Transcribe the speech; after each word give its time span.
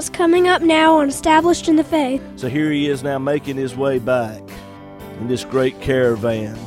what's 0.00 0.08
coming 0.08 0.48
up 0.48 0.62
now 0.62 0.96
on 0.96 1.10
Established 1.10 1.68
in 1.68 1.76
the 1.76 1.84
Faith. 1.84 2.22
So 2.36 2.48
here 2.48 2.70
he 2.70 2.88
is 2.88 3.02
now 3.02 3.18
making 3.18 3.56
his 3.56 3.76
way 3.76 3.98
back 3.98 4.40
in 5.18 5.28
this 5.28 5.44
great 5.44 5.78
caravan 5.82 6.58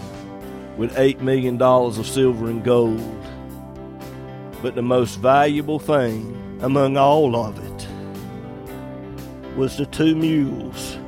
with 0.78 0.94
$8 0.94 1.20
million 1.22 1.60
of 1.60 2.06
silver 2.06 2.46
and 2.46 2.64
gold. 2.64 3.26
But 4.62 4.76
the 4.76 4.84
most 4.84 5.16
valuable 5.16 5.80
thing 5.80 6.60
among 6.62 6.96
all 6.96 7.36
of 7.36 7.58
it 7.58 7.88
was 9.58 9.78
the 9.78 9.88
two 9.88 10.14
mules 10.14 11.00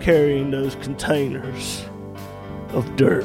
carrying 0.00 0.50
those 0.50 0.74
containers 0.74 1.82
of 2.74 2.94
dirt. 2.96 3.24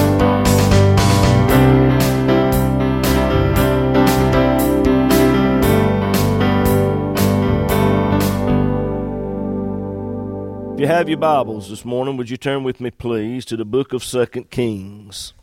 You 10.81 10.87
have 10.87 11.07
your 11.07 11.19
Bibles 11.19 11.69
this 11.69 11.85
morning, 11.85 12.17
would 12.17 12.31
you 12.31 12.37
turn 12.37 12.63
with 12.63 12.81
me, 12.81 12.89
please, 12.89 13.45
to 13.45 13.55
the 13.55 13.63
book 13.63 13.93
of 13.93 14.03
Second 14.03 14.49
Kings? 14.49 15.33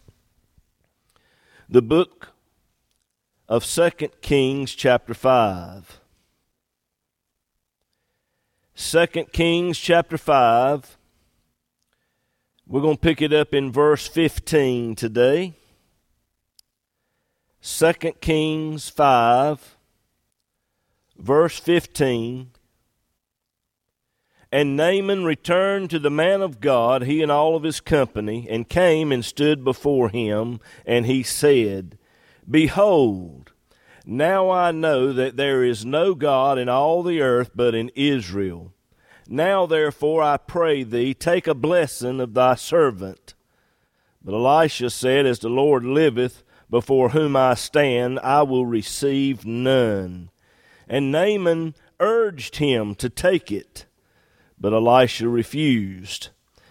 The 1.69 1.81
book 1.81 2.31
of 3.49 3.65
Second 3.65 4.21
Kings, 4.21 4.75
chapter 4.75 5.15
5. 5.15 6.01
Second 8.75 9.33
Kings, 9.33 9.79
chapter 9.79 10.19
5. 10.19 10.99
We're 12.67 12.81
going 12.81 12.97
to 12.97 13.01
pick 13.01 13.23
it 13.23 13.33
up 13.33 13.55
in 13.55 13.71
verse 13.71 14.09
15 14.09 14.97
today. 14.97 15.55
Second 17.61 18.21
Kings 18.21 18.89
5, 18.89 19.77
verse 21.17 21.61
15. 21.61 22.51
And 24.51 24.77
Naaman 24.77 25.25
returned 25.25 25.91
to 25.91 25.99
the 25.99 26.11
man 26.11 26.41
of 26.41 26.61
God, 26.61 27.03
he 27.03 27.23
and 27.23 27.31
all 27.31 27.55
of 27.55 27.65
his 27.65 27.81
company, 27.81 28.47
and 28.49 28.69
came 28.69 29.13
and 29.13 29.25
stood 29.25 29.63
before 29.63 30.09
him. 30.09 30.61
And 30.87 31.05
he 31.05 31.23
said, 31.23 31.99
Behold, 32.51 33.53
now 34.07 34.51
I 34.51 34.71
know 34.71 35.13
that 35.13 35.37
there 35.37 35.63
is 35.63 35.85
no 35.85 36.15
God 36.15 36.57
in 36.59 36.69
all 36.69 37.03
the 37.03 37.21
earth 37.21 37.51
but 37.55 37.75
in 37.75 37.91
Israel. 37.95 38.73
Now 39.29 39.67
therefore 39.67 40.23
I 40.23 40.39
pray 40.39 40.83
thee, 40.83 41.13
take 41.13 41.47
a 41.47 41.55
blessing 41.55 42.19
of 42.19 42.33
thy 42.33 42.55
servant. 42.55 43.35
But 44.25 44.33
Elisha 44.33 44.89
said, 44.89 45.27
As 45.27 45.41
the 45.41 45.51
Lord 45.51 45.85
liveth, 45.85 46.43
before 46.71 47.11
whom 47.11 47.37
I 47.37 47.53
stand, 47.53 48.19
I 48.21 48.43
will 48.43 48.65
receive 48.65 49.45
none. 49.45 50.31
And 50.89 51.13
Naaman 51.13 51.75
urged 52.01 52.57
him 52.57 52.95
to 52.95 53.11
take 53.11 53.53
it. 53.53 53.85
But 54.61 54.73
Elisha 54.73 55.29
refused. 55.29 56.31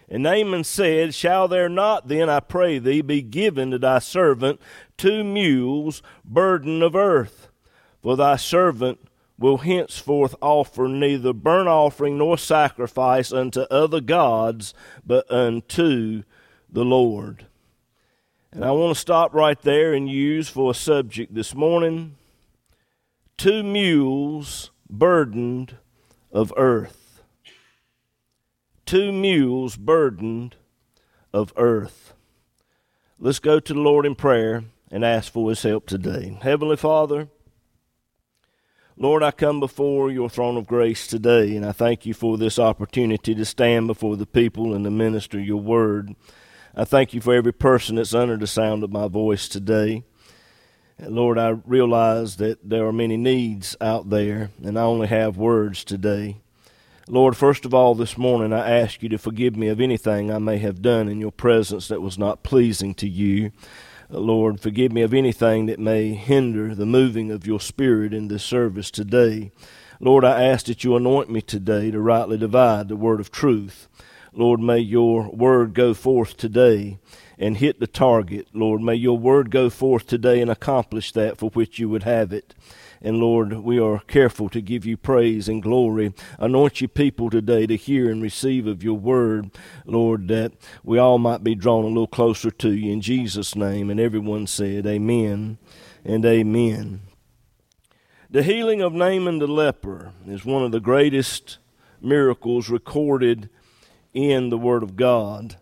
And 0.10 0.24
Naaman 0.24 0.64
said, 0.64 1.14
Shall 1.14 1.48
there 1.48 1.70
not 1.70 2.08
then, 2.08 2.30
I 2.30 2.40
pray 2.40 2.80
thee, 2.80 3.02
be 3.02 3.22
given 3.22 3.72
to 3.72 3.80
thy 3.80 4.00
servant 4.00 4.60
two 4.98 5.24
mules, 5.24 6.02
burden 6.24 6.82
of 6.82 6.96
earth? 6.96 7.50
For 8.02 8.16
thy 8.16 8.38
servant 8.38 9.00
will 9.38 9.58
henceforth 9.58 10.36
offer 10.42 10.88
neither 10.88 11.34
burnt 11.34 11.68
offering 11.68 12.18
nor 12.18 12.38
sacrifice 12.38 13.32
unto 13.32 13.62
other 13.62 14.02
gods, 14.02 14.74
but 15.06 15.30
unto 15.30 16.24
the 16.70 16.86
Lord. 16.86 17.46
And 18.52 18.64
I 18.64 18.72
want 18.72 18.96
to 18.96 19.00
stop 19.00 19.34
right 19.34 19.62
there 19.62 19.94
and 19.94 20.10
use 20.10 20.50
for 20.50 20.72
a 20.72 20.76
subject 20.76 21.36
this 21.36 21.54
morning 21.54 22.16
two 23.36 23.62
mules 23.62 24.72
burdened 24.90 25.78
of 26.32 26.52
earth 26.58 27.07
two 28.88 29.12
mules 29.12 29.76
burdened 29.76 30.56
of 31.34 31.52
earth. 31.58 32.14
Let's 33.20 33.40
go 33.40 33.60
to 33.60 33.74
the 33.74 33.80
Lord 33.80 34.06
in 34.06 34.16
prayer 34.16 34.64
and 34.90 35.04
ask 35.04 35.32
for 35.32 35.50
his 35.50 35.62
help 35.62 35.88
today. 35.88 36.40
Heavenly 36.42 36.78
Father, 36.78 37.28
Lord, 38.96 39.24
I 39.24 39.32
come 39.32 39.60
before 39.60 40.10
your 40.10 40.30
throne 40.30 40.56
of 40.56 40.68
grace 40.68 41.06
today, 41.06 41.54
and 41.58 41.66
I 41.66 41.74
thank 41.74 42.06
you 42.06 42.14
for 42.14 42.38
this 42.38 42.58
opportunity 42.58 43.36
to 43.36 43.44
stand 43.44 43.88
before 43.88 44.16
the 44.16 44.26
people 44.26 44.74
and 44.74 44.86
to 44.86 44.90
minister 44.90 45.38
your 45.38 45.62
word. 45.62 46.16
I 46.74 46.86
thank 46.86 47.14
you 47.14 47.20
for 47.20 47.36
every 47.36 47.54
person 47.54 47.98
that's 47.98 48.14
under 48.14 48.38
the 48.38 48.48
sound 48.48 48.86
of 48.86 48.92
my 48.92 49.10
voice 49.10 49.50
today. 49.50 50.06
Lord, 50.98 51.38
I 51.38 51.50
realize 51.50 52.38
that 52.38 52.70
there 52.70 52.88
are 52.88 52.94
many 52.94 53.18
needs 53.18 53.76
out 53.82 54.10
there, 54.10 54.50
and 54.64 54.80
I 54.80 54.84
only 54.84 55.08
have 55.08 55.36
words 55.36 55.84
today. 55.84 56.38
Lord, 57.10 57.38
first 57.38 57.64
of 57.64 57.74
all, 57.74 57.96
this 57.96 58.18
morning 58.18 58.52
I 58.52 58.70
ask 58.70 59.02
you 59.02 59.08
to 59.10 59.18
forgive 59.18 59.56
me 59.56 59.70
of 59.70 59.80
anything 59.80 60.30
I 60.30 60.40
may 60.40 60.58
have 60.58 60.82
done 60.82 61.08
in 61.08 61.22
your 61.22 61.32
presence 61.32 61.88
that 61.88 62.02
was 62.02 62.18
not 62.18 62.44
pleasing 62.44 62.94
to 62.96 63.08
you. 63.08 63.54
Uh, 64.12 64.20
Lord, 64.20 64.60
forgive 64.60 64.92
me 64.92 65.04
of 65.04 65.14
anything 65.14 65.68
that 65.68 65.80
may 65.80 66.16
hinder 66.16 66.76
the 66.76 66.86
moving 66.86 67.32
of 67.32 67.48
your 67.48 67.62
Spirit 67.62 68.14
in 68.14 68.28
this 68.28 68.44
service 68.44 68.92
today. 68.92 69.52
Lord, 70.02 70.26
I 70.26 70.44
ask 70.44 70.66
that 70.66 70.84
you 70.84 70.98
anoint 70.98 71.30
me 71.30 71.42
today 71.42 71.92
to 71.92 72.02
rightly 72.02 72.38
divide 72.38 72.90
the 72.90 72.98
word 72.98 73.22
of 73.22 73.32
truth. 73.32 73.88
Lord, 74.34 74.60
may 74.60 74.80
your 74.80 75.32
word 75.32 75.74
go 75.74 75.94
forth 75.94 76.36
today 76.36 77.00
and 77.40 77.56
hit 77.56 77.80
the 77.80 77.88
target. 77.88 78.50
Lord, 78.52 78.82
may 78.82 78.96
your 78.96 79.18
word 79.18 79.50
go 79.50 79.70
forth 79.70 80.08
today 80.08 80.42
and 80.42 80.52
accomplish 80.52 81.14
that 81.14 81.38
for 81.38 81.52
which 81.52 81.80
you 81.80 81.88
would 81.88 82.04
have 82.04 82.34
it. 82.34 82.54
And 83.02 83.18
Lord, 83.18 83.54
we 83.54 83.80
are 83.80 84.00
careful 84.00 84.50
to 84.50 84.62
give 84.62 84.86
you 84.86 84.98
praise 84.98 85.48
and 85.48 85.62
glory. 85.62 86.14
Anoint 86.40 86.82
your 86.82 86.88
people 86.88 87.30
today 87.30 87.68
to 87.68 87.76
hear 87.76 88.10
and 88.10 88.22
receive 88.22 88.68
of 88.68 88.84
your 88.84 88.98
word, 88.98 89.52
Lord, 89.86 90.28
that 90.30 90.54
we 90.84 90.98
all 90.98 91.18
might 91.18 91.44
be 91.44 91.56
drawn 91.56 91.84
a 91.84 91.88
little 91.88 92.08
closer 92.08 92.50
to 92.52 92.72
you 92.72 92.92
in 92.92 93.02
Jesus' 93.02 93.56
name. 93.56 93.90
And 93.90 94.00
everyone 94.00 94.48
said, 94.48 94.88
Amen 94.88 95.58
and 96.04 96.26
Amen. 96.26 97.02
The 98.30 98.44
healing 98.44 98.82
of 98.82 98.94
Naaman 98.94 99.40
the 99.40 99.48
leper 99.48 100.12
is 100.28 100.44
one 100.44 100.64
of 100.64 100.72
the 100.72 100.80
greatest 100.80 101.60
miracles 102.02 102.70
recorded 102.70 103.50
in 104.14 104.50
the 104.50 104.58
Word 104.58 104.84
of 104.84 104.96
God. 104.96 105.56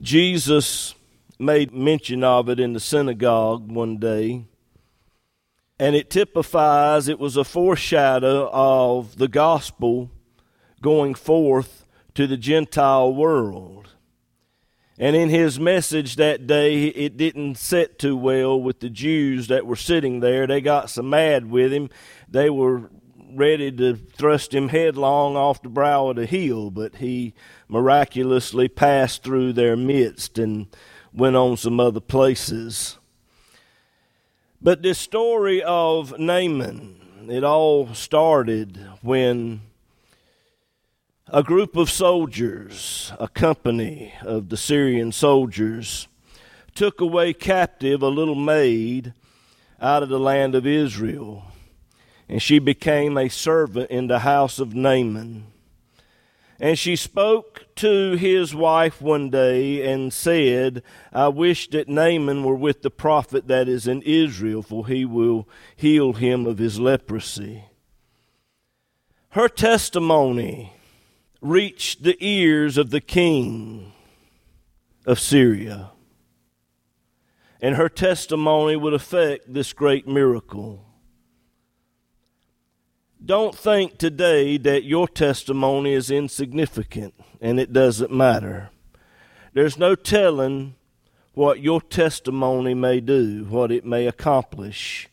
Jesus 0.00 0.94
made 1.38 1.72
mention 1.72 2.22
of 2.22 2.48
it 2.48 2.60
in 2.60 2.74
the 2.74 2.80
synagogue 2.80 3.72
one 3.72 3.96
day 3.96 4.44
and 5.80 5.96
it 5.96 6.10
typifies, 6.10 7.08
it 7.08 7.18
was 7.18 7.38
a 7.38 7.42
foreshadow 7.42 8.50
of 8.52 9.16
the 9.16 9.28
gospel 9.28 10.10
going 10.82 11.14
forth 11.14 11.86
to 12.12 12.26
the 12.26 12.36
Gentile 12.36 13.14
world. 13.14 13.88
And 14.98 15.16
in 15.16 15.30
his 15.30 15.58
message 15.58 16.16
that 16.16 16.46
day, 16.46 16.88
it 16.88 17.16
didn't 17.16 17.54
sit 17.54 17.98
too 17.98 18.14
well 18.14 18.60
with 18.60 18.80
the 18.80 18.90
Jews 18.90 19.48
that 19.48 19.64
were 19.64 19.74
sitting 19.74 20.20
there. 20.20 20.46
They 20.46 20.60
got 20.60 20.90
so 20.90 21.00
mad 21.00 21.50
with 21.50 21.72
him, 21.72 21.88
they 22.28 22.50
were 22.50 22.90
ready 23.32 23.72
to 23.72 23.96
thrust 23.96 24.52
him 24.52 24.68
headlong 24.68 25.34
off 25.34 25.62
the 25.62 25.70
brow 25.70 26.08
of 26.08 26.16
the 26.16 26.26
hill, 26.26 26.70
but 26.70 26.96
he 26.96 27.32
miraculously 27.68 28.68
passed 28.68 29.22
through 29.22 29.54
their 29.54 29.78
midst 29.78 30.38
and 30.38 30.66
went 31.14 31.36
on 31.36 31.56
some 31.56 31.80
other 31.80 32.00
places. 32.00 32.98
But 34.62 34.82
this 34.82 34.98
story 34.98 35.62
of 35.62 36.18
Naaman, 36.18 37.26
it 37.30 37.42
all 37.42 37.94
started 37.94 38.78
when 39.00 39.62
a 41.28 41.42
group 41.42 41.76
of 41.76 41.88
soldiers, 41.88 43.10
a 43.18 43.26
company 43.26 44.12
of 44.20 44.50
the 44.50 44.58
Syrian 44.58 45.12
soldiers, 45.12 46.08
took 46.74 47.00
away 47.00 47.32
captive 47.32 48.02
a 48.02 48.08
little 48.08 48.34
maid 48.34 49.14
out 49.80 50.02
of 50.02 50.10
the 50.10 50.20
land 50.20 50.54
of 50.54 50.66
Israel, 50.66 51.44
and 52.28 52.42
she 52.42 52.58
became 52.58 53.16
a 53.16 53.30
servant 53.30 53.90
in 53.90 54.08
the 54.08 54.18
house 54.18 54.58
of 54.58 54.74
Naaman. 54.74 55.46
And 56.62 56.78
she 56.78 56.94
spoke 56.94 57.64
to 57.76 58.12
his 58.16 58.54
wife 58.54 59.00
one 59.00 59.30
day 59.30 59.90
and 59.90 60.12
said, 60.12 60.82
I 61.10 61.28
wish 61.28 61.70
that 61.70 61.88
Naaman 61.88 62.44
were 62.44 62.54
with 62.54 62.82
the 62.82 62.90
prophet 62.90 63.48
that 63.48 63.66
is 63.66 63.88
in 63.88 64.02
Israel, 64.02 64.60
for 64.62 64.86
he 64.86 65.06
will 65.06 65.48
heal 65.74 66.12
him 66.12 66.46
of 66.46 66.58
his 66.58 66.78
leprosy. 66.78 67.64
Her 69.30 69.48
testimony 69.48 70.74
reached 71.40 72.02
the 72.02 72.18
ears 72.20 72.76
of 72.76 72.90
the 72.90 73.00
king 73.00 73.92
of 75.06 75.18
Syria, 75.18 75.92
and 77.62 77.76
her 77.76 77.88
testimony 77.88 78.76
would 78.76 78.92
affect 78.92 79.54
this 79.54 79.72
great 79.72 80.06
miracle. 80.06 80.84
Don't 83.24 83.54
think 83.54 83.98
today 83.98 84.56
that 84.58 84.84
your 84.84 85.06
testimony 85.06 85.92
is 85.92 86.10
insignificant 86.10 87.14
and 87.40 87.60
it 87.60 87.72
doesn't 87.72 88.12
matter. 88.12 88.70
There's 89.52 89.76
no 89.76 89.94
telling 89.94 90.74
what 91.34 91.60
your 91.60 91.80
testimony 91.80 92.74
may 92.74 93.00
do, 93.00 93.44
what 93.44 93.70
it 93.70 93.84
may 93.84 94.06
accomplish. 94.06 95.08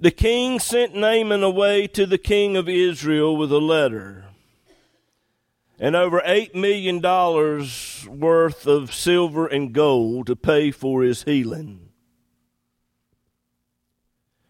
The 0.00 0.10
king 0.10 0.58
sent 0.58 0.94
Naaman 0.94 1.42
away 1.42 1.86
to 1.88 2.06
the 2.06 2.18
king 2.18 2.56
of 2.56 2.68
Israel 2.68 3.36
with 3.36 3.52
a 3.52 3.58
letter 3.58 4.24
and 5.78 5.94
over 5.94 6.20
$8 6.20 6.54
million 6.54 7.00
worth 8.20 8.66
of 8.66 8.94
silver 8.94 9.46
and 9.46 9.72
gold 9.72 10.26
to 10.26 10.36
pay 10.36 10.70
for 10.70 11.02
his 11.02 11.22
healing. 11.22 11.85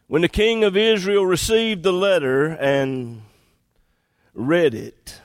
When 0.08 0.22
the 0.22 0.28
king 0.28 0.62
of 0.62 0.76
Israel 0.76 1.26
received 1.26 1.82
the 1.82 1.92
letter 1.92 2.46
and 2.46 3.22
read 4.34 4.74
it, 4.74 5.20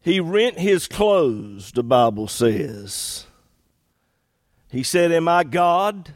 he 0.00 0.20
rent 0.20 0.58
his 0.58 0.86
clothes, 0.86 1.72
the 1.72 1.82
Bible 1.82 2.28
says. 2.28 3.26
He 4.70 4.82
said, 4.82 5.10
Am 5.10 5.28
I 5.28 5.44
God? 5.44 6.14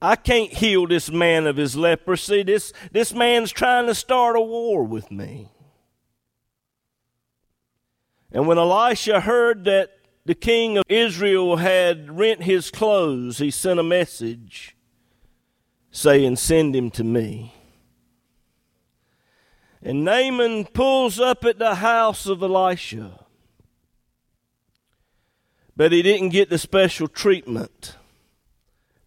I 0.00 0.16
can't 0.16 0.52
heal 0.52 0.88
this 0.88 1.10
man 1.10 1.46
of 1.46 1.56
his 1.56 1.76
leprosy. 1.76 2.42
This, 2.42 2.72
this 2.90 3.14
man's 3.14 3.52
trying 3.52 3.86
to 3.86 3.94
start 3.94 4.34
a 4.34 4.40
war 4.40 4.82
with 4.82 5.12
me. 5.12 5.48
And 8.32 8.48
when 8.48 8.58
Elisha 8.58 9.20
heard 9.20 9.64
that 9.64 10.01
the 10.24 10.34
king 10.34 10.78
of 10.78 10.84
Israel 10.88 11.56
had 11.56 12.16
rent 12.16 12.42
his 12.42 12.70
clothes, 12.70 13.38
he 13.38 13.50
sent 13.50 13.80
a 13.80 13.84
message 13.84 14.76
saying, 15.90 16.36
Send 16.36 16.74
him 16.74 16.90
to 16.92 17.04
me. 17.04 17.54
And 19.82 20.04
Naaman 20.04 20.66
pulls 20.66 21.18
up 21.18 21.44
at 21.44 21.58
the 21.58 21.76
house 21.76 22.26
of 22.26 22.42
Elisha. 22.42 23.18
But 25.76 25.90
he 25.90 26.02
didn't 26.02 26.28
get 26.28 26.50
the 26.50 26.58
special 26.58 27.08
treatment 27.08 27.96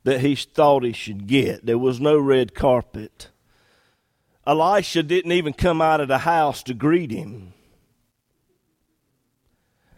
that 0.03 0.21
he 0.21 0.35
thought 0.35 0.83
he 0.83 0.91
should 0.91 1.27
get. 1.27 1.65
There 1.65 1.77
was 1.77 2.01
no 2.01 2.17
red 2.17 2.53
carpet. 2.53 3.29
Elisha 4.45 5.01
didn't 5.01 5.31
even 5.31 5.53
come 5.53 5.81
out 5.81 6.01
of 6.01 6.07
the 6.07 6.19
house 6.19 6.61
to 6.63 6.73
greet 6.73 7.11
him. 7.11 7.53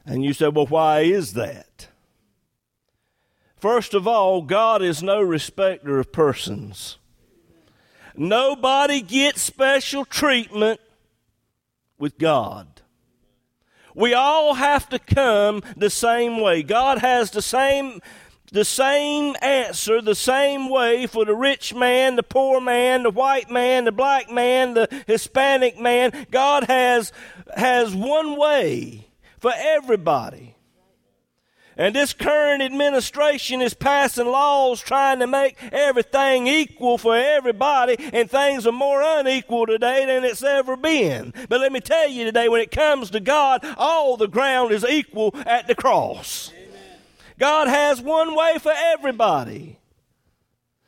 And 0.08 0.24
you 0.24 0.32
say, 0.32 0.48
well, 0.48 0.66
why 0.66 1.02
is 1.02 1.34
that? 1.34 1.90
First 3.58 3.94
of 3.94 4.08
all, 4.08 4.42
God 4.42 4.82
is 4.82 5.04
no 5.04 5.22
respecter 5.22 6.00
of 6.00 6.14
persons. 6.14 6.98
Nobody 8.16 9.02
gets 9.02 9.42
special 9.42 10.06
treatment 10.06 10.80
with 12.00 12.18
God. 12.18 12.68
We 13.94 14.14
all 14.14 14.54
have 14.54 14.88
to 14.90 15.00
come 15.00 15.62
the 15.76 15.90
same 15.90 16.40
way. 16.40 16.64
God 16.64 17.00
has 17.00 17.32
the 17.32 17.42
same 17.42 18.02
the 18.50 18.64
same 18.64 19.36
answer, 19.42 20.02
the 20.02 20.16
same 20.16 20.70
way 20.70 21.06
for 21.06 21.26
the 21.26 21.36
rich 21.36 21.74
man, 21.74 22.16
the 22.16 22.24
poor 22.24 22.62
man, 22.62 23.04
the 23.04 23.10
white 23.10 23.52
man, 23.52 23.84
the 23.84 23.92
black 23.92 24.32
man, 24.32 24.74
the 24.74 24.88
Hispanic 25.06 25.78
man. 25.78 26.28
God 26.32 26.64
has 26.64 27.12
has 27.56 27.94
one 27.94 28.38
way 28.38 29.07
for 29.40 29.54
everybody. 29.56 30.56
And 31.80 31.94
this 31.94 32.12
current 32.12 32.64
administration 32.64 33.62
is 33.62 33.76
passing 33.76 34.26
laws 34.26 34.82
trying 34.82 35.20
to 35.20 35.28
make 35.28 35.58
everything 35.72 36.48
equal 36.48 36.98
for 36.98 37.16
everybody, 37.16 37.96
and 38.14 38.30
things 38.30 38.66
are 38.66 38.72
more 38.72 39.04
unequal 39.04 39.68
today 39.68 40.04
than 40.08 40.24
it's 40.24 40.42
ever 40.42 40.76
been. 40.76 41.36
But 41.48 41.62
let 41.62 41.72
me 41.72 41.80
tell 41.80 42.10
you 42.10 42.26
today, 42.26 42.50
when 42.50 42.62
it 42.62 42.72
comes 42.72 43.12
to 43.12 43.20
God, 43.20 43.64
all 43.78 44.18
the 44.18 44.28
ground 44.28 44.72
is 44.72 44.84
equal 44.84 45.36
at 45.46 45.68
the 45.68 45.76
cross. 45.76 46.52
Amen. 46.52 47.00
God 47.38 47.68
has 47.68 48.02
one 48.02 48.36
way 48.36 48.58
for 48.60 48.74
everybody. 48.76 49.78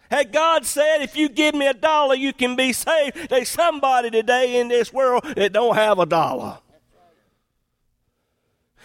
Had 0.10 0.31
God 0.31 0.66
said, 0.66 1.04
if 1.04 1.16
you 1.16 1.30
give 1.30 1.54
me 1.54 1.68
a 1.68 1.74
dollar, 1.75 2.16
you 2.16 2.34
can 2.34 2.56
be 2.56 2.74
saved, 2.74 3.30
there's 3.30 3.50
somebody 3.50 4.10
today 4.10 4.60
in 4.60 4.69
this 4.69 4.92
world 4.92 5.24
that 5.36 5.54
don't 5.54 5.75
have 5.75 6.00
a 6.00 6.07
dollar. 6.07 6.57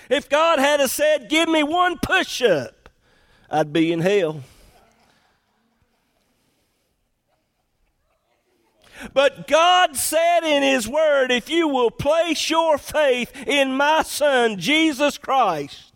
If 0.09 0.29
God 0.29 0.59
had 0.59 0.81
said, 0.91 1.29
Give 1.29 1.49
me 1.49 1.63
one 1.63 1.99
push 1.99 2.43
up, 2.43 2.89
I'd 3.51 3.73
be 3.73 3.93
in 3.93 4.01
hell. 4.01 4.43
But 9.13 9.47
God 9.47 9.97
said 9.97 10.41
in 10.45 10.63
His 10.63 10.89
Word, 10.89 11.31
If 11.31 11.51
you 11.51 11.69
will 11.69 11.91
place 11.91 12.49
your 12.49 12.79
faith 12.79 13.33
in 13.47 13.77
my 13.77 14.03
Son, 14.03 14.59
Jesus 14.59 15.19
Christ, 15.19 15.95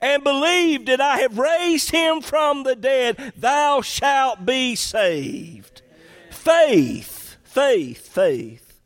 and 0.00 0.22
believe 0.22 0.86
that 0.86 1.00
I 1.00 1.18
have 1.18 1.38
raised 1.38 1.90
him 1.90 2.20
from 2.20 2.64
the 2.64 2.76
dead, 2.76 3.32
thou 3.36 3.80
shalt 3.80 4.44
be 4.44 4.74
saved. 4.74 5.82
Faith, 6.30 7.36
faith, 7.44 8.08
faith. 8.08 8.80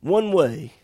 One 0.00 0.32
way 0.32 0.75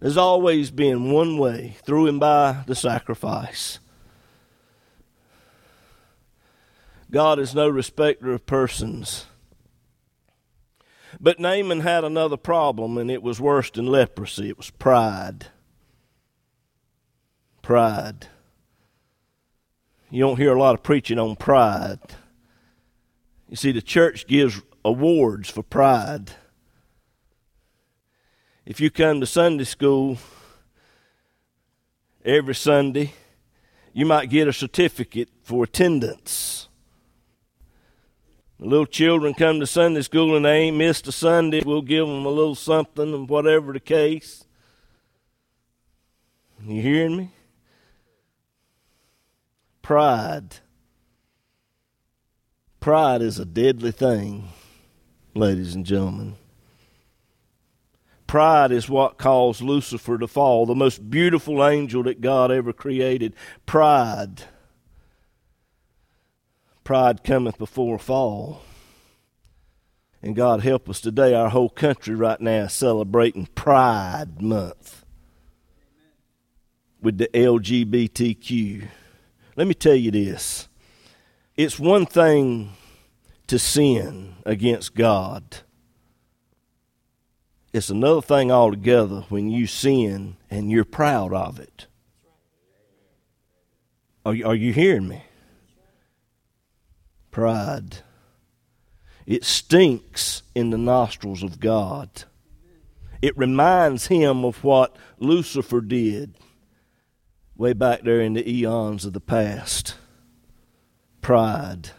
there's 0.00 0.16
always 0.16 0.70
been 0.70 1.10
one 1.10 1.38
way 1.38 1.76
through 1.84 2.06
and 2.06 2.20
by 2.20 2.62
the 2.66 2.74
sacrifice. 2.74 3.80
God 7.10 7.38
is 7.38 7.54
no 7.54 7.68
respecter 7.68 8.32
of 8.32 8.46
persons. 8.46 9.26
But 11.20 11.40
Naaman 11.40 11.80
had 11.80 12.04
another 12.04 12.36
problem, 12.36 12.98
and 12.98 13.10
it 13.10 13.22
was 13.22 13.40
worse 13.40 13.70
than 13.70 13.86
leprosy. 13.86 14.50
It 14.50 14.58
was 14.58 14.70
pride. 14.70 15.46
Pride. 17.62 18.28
You 20.10 20.20
don't 20.20 20.36
hear 20.36 20.54
a 20.54 20.58
lot 20.58 20.74
of 20.74 20.82
preaching 20.82 21.18
on 21.18 21.34
pride. 21.36 21.98
You 23.48 23.56
see, 23.56 23.72
the 23.72 23.82
church 23.82 24.26
gives 24.26 24.62
awards 24.84 25.50
for 25.50 25.62
pride 25.62 26.32
if 28.68 28.82
you 28.82 28.90
come 28.90 29.18
to 29.18 29.24
Sunday 29.24 29.64
school 29.64 30.18
every 32.22 32.54
Sunday, 32.54 33.14
you 33.94 34.04
might 34.04 34.28
get 34.28 34.46
a 34.46 34.52
certificate 34.52 35.30
for 35.42 35.64
attendance. 35.64 36.68
The 38.60 38.66
little 38.66 38.84
children 38.84 39.32
come 39.32 39.58
to 39.60 39.66
Sunday 39.66 40.02
school 40.02 40.36
and 40.36 40.44
they 40.44 40.64
ain't 40.64 40.76
missed 40.76 41.08
a 41.08 41.12
Sunday. 41.12 41.62
We'll 41.64 41.80
give 41.80 42.06
them 42.06 42.26
a 42.26 42.28
little 42.28 42.54
something, 42.54 43.14
and 43.14 43.26
whatever 43.26 43.72
the 43.72 43.80
case. 43.80 44.44
You 46.62 46.82
hearing 46.82 47.16
me? 47.16 47.30
Pride. 49.80 50.56
Pride 52.80 53.22
is 53.22 53.38
a 53.38 53.46
deadly 53.46 53.92
thing, 53.92 54.50
ladies 55.32 55.74
and 55.74 55.86
gentlemen. 55.86 56.36
Pride 58.28 58.70
is 58.72 58.90
what 58.90 59.16
caused 59.16 59.62
Lucifer 59.62 60.18
to 60.18 60.28
fall, 60.28 60.66
the 60.66 60.74
most 60.74 61.10
beautiful 61.10 61.66
angel 61.66 62.02
that 62.02 62.20
God 62.20 62.52
ever 62.52 62.74
created. 62.74 63.34
Pride. 63.64 64.42
Pride 66.84 67.24
cometh 67.24 67.56
before 67.56 67.98
fall. 67.98 68.62
And 70.22 70.36
God 70.36 70.60
help 70.60 70.90
us 70.90 71.00
today, 71.00 71.32
our 71.32 71.48
whole 71.48 71.70
country 71.70 72.14
right 72.14 72.40
now 72.40 72.64
is 72.64 72.74
celebrating 72.74 73.48
Pride 73.54 74.42
Month 74.42 75.06
with 77.00 77.16
the 77.16 77.28
LGBTQ. 77.32 78.88
Let 79.56 79.66
me 79.66 79.74
tell 79.74 79.94
you 79.94 80.10
this 80.10 80.68
it's 81.56 81.78
one 81.78 82.04
thing 82.04 82.74
to 83.46 83.58
sin 83.58 84.34
against 84.44 84.94
God 84.94 85.60
it's 87.72 87.90
another 87.90 88.22
thing 88.22 88.50
altogether 88.50 89.24
when 89.28 89.50
you 89.50 89.66
sin 89.66 90.36
and 90.50 90.70
you're 90.70 90.84
proud 90.84 91.32
of 91.32 91.60
it. 91.60 91.86
Are 94.24 94.34
you, 94.34 94.46
are 94.46 94.54
you 94.54 94.72
hearing 94.72 95.08
me? 95.08 95.22
Pride. 97.30 97.98
It 99.26 99.44
stinks 99.44 100.42
in 100.54 100.70
the 100.70 100.78
nostrils 100.78 101.42
of 101.42 101.60
God. 101.60 102.08
It 103.20 103.36
reminds 103.36 104.06
him 104.06 104.44
of 104.44 104.64
what 104.64 104.96
Lucifer 105.18 105.80
did 105.80 106.34
way 107.56 107.72
back 107.72 108.02
there 108.02 108.20
in 108.20 108.34
the 108.34 108.48
eons 108.48 109.04
of 109.04 109.12
the 109.12 109.20
past. 109.20 109.96
Pride. 111.20 111.90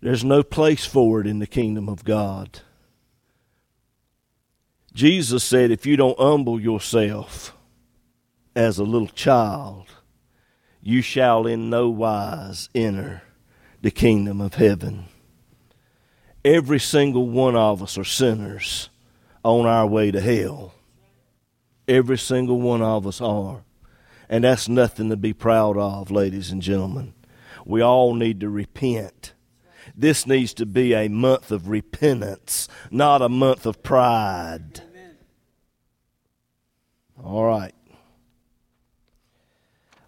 There's 0.00 0.24
no 0.24 0.42
place 0.42 0.84
for 0.84 1.20
it 1.20 1.26
in 1.26 1.38
the 1.38 1.46
kingdom 1.46 1.88
of 1.88 2.04
God. 2.04 2.60
Jesus 4.92 5.42
said, 5.42 5.70
if 5.70 5.86
you 5.86 5.96
don't 5.96 6.18
humble 6.18 6.60
yourself 6.60 7.56
as 8.54 8.78
a 8.78 8.84
little 8.84 9.08
child, 9.08 9.86
you 10.82 11.00
shall 11.00 11.46
in 11.46 11.70
no 11.70 11.88
wise 11.88 12.68
enter 12.74 13.22
the 13.80 13.90
kingdom 13.90 14.40
of 14.40 14.54
heaven. 14.54 15.06
Every 16.44 16.80
single 16.80 17.28
one 17.28 17.56
of 17.56 17.82
us 17.82 17.96
are 17.96 18.04
sinners 18.04 18.90
on 19.44 19.64
our 19.64 19.86
way 19.86 20.10
to 20.10 20.20
hell. 20.20 20.74
Every 21.88 22.18
single 22.18 22.60
one 22.60 22.82
of 22.82 23.06
us 23.06 23.20
are. 23.20 23.64
And 24.28 24.44
that's 24.44 24.68
nothing 24.68 25.08
to 25.10 25.16
be 25.16 25.32
proud 25.32 25.76
of, 25.76 26.10
ladies 26.10 26.50
and 26.50 26.62
gentlemen. 26.62 27.14
We 27.64 27.80
all 27.80 28.14
need 28.14 28.40
to 28.40 28.48
repent. 28.48 29.32
This 29.94 30.26
needs 30.26 30.54
to 30.54 30.66
be 30.66 30.94
a 30.94 31.08
month 31.08 31.50
of 31.50 31.68
repentance, 31.68 32.68
not 32.90 33.22
a 33.22 33.28
month 33.28 33.66
of 33.66 33.82
pride. 33.82 34.82
All 37.22 37.44
right. 37.44 37.74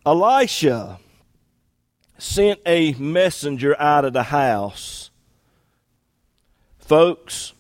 Elisha 0.07 0.99
sent 2.19 2.61
a 2.67 2.93
messenger 2.95 3.79
out 3.81 4.05
of 4.05 4.13
the 4.13 4.25
house. 4.25 5.11
Folks, 6.79 7.53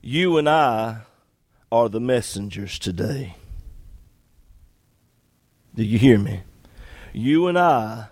you 0.00 0.38
and 0.38 0.48
I 0.48 1.02
are 1.70 1.88
the 1.88 2.00
messengers 2.00 2.78
today. 2.78 3.36
Do 5.74 5.84
you 5.84 5.98
hear 5.98 6.18
me? 6.18 6.42
You 7.12 7.46
and 7.46 7.58
I 7.58 8.08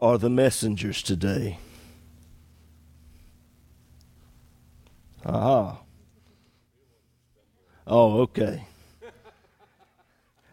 are 0.00 0.18
the 0.18 0.30
messengers 0.30 1.02
today. 1.02 1.58
Aha. 5.24 5.80
Oh, 7.86 8.20
okay. 8.20 8.64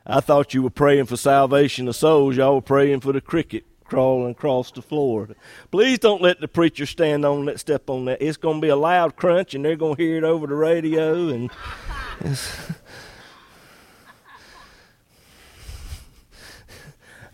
I 0.05 0.19
thought 0.19 0.53
you 0.53 0.61
were 0.61 0.69
praying 0.69 1.05
for 1.05 1.17
salvation 1.17 1.87
of 1.87 1.95
souls. 1.95 2.37
Y'all 2.37 2.55
were 2.55 2.61
praying 2.61 3.01
for 3.01 3.11
the 3.11 3.21
cricket 3.21 3.65
crawling 3.85 4.31
across 4.31 4.71
the 4.71 4.81
floor. 4.81 5.29
Please 5.71 5.99
don't 5.99 6.21
let 6.21 6.39
the 6.39 6.47
preacher 6.47 6.85
stand 6.85 7.25
on 7.25 7.45
that, 7.45 7.59
step 7.59 7.89
on 7.89 8.05
that. 8.05 8.21
It's 8.21 8.37
going 8.37 8.57
to 8.57 8.61
be 8.61 8.69
a 8.69 8.75
loud 8.75 9.15
crunch, 9.15 9.53
and 9.53 9.63
they're 9.65 9.75
going 9.75 9.95
to 9.95 10.01
hear 10.01 10.17
it 10.17 10.23
over 10.23 10.47
the 10.47 10.55
radio. 10.55 11.29
And 11.29 11.49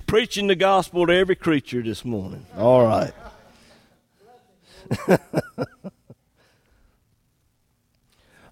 preaching 0.07 0.47
the 0.47 0.55
gospel 0.55 1.07
to 1.07 1.13
every 1.13 1.35
creature 1.35 1.81
this 1.81 2.03
morning. 2.03 2.45
All 2.57 2.85
right. 2.85 3.13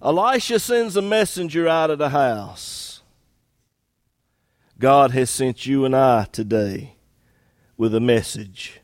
Elisha 0.02 0.58
sends 0.58 0.96
a 0.96 1.02
messenger 1.02 1.68
out 1.68 1.90
of 1.90 1.98
the 1.98 2.08
house. 2.10 3.02
God 4.78 5.10
has 5.10 5.28
sent 5.28 5.66
you 5.66 5.84
and 5.84 5.94
I 5.94 6.24
today 6.24 6.94
with 7.76 7.94
a 7.94 8.00
message. 8.00 8.80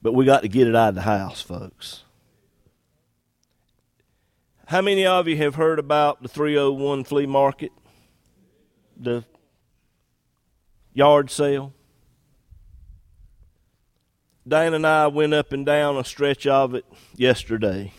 But 0.00 0.12
we 0.12 0.24
got 0.24 0.42
to 0.42 0.48
get 0.48 0.68
it 0.68 0.76
out 0.76 0.90
of 0.90 0.94
the 0.94 1.02
house, 1.02 1.42
folks. 1.42 2.04
How 4.66 4.80
many 4.80 5.04
of 5.04 5.26
you 5.26 5.36
have 5.38 5.56
heard 5.56 5.80
about 5.80 6.22
the 6.22 6.28
301 6.28 7.02
flea 7.04 7.26
market? 7.26 7.72
The 8.96 9.24
yard 10.92 11.30
sale? 11.30 11.72
Dan 14.46 14.74
and 14.74 14.86
I 14.86 15.08
went 15.08 15.34
up 15.34 15.52
and 15.52 15.66
down 15.66 15.96
a 15.96 16.04
stretch 16.04 16.46
of 16.46 16.76
it 16.76 16.84
yesterday. 17.16 17.92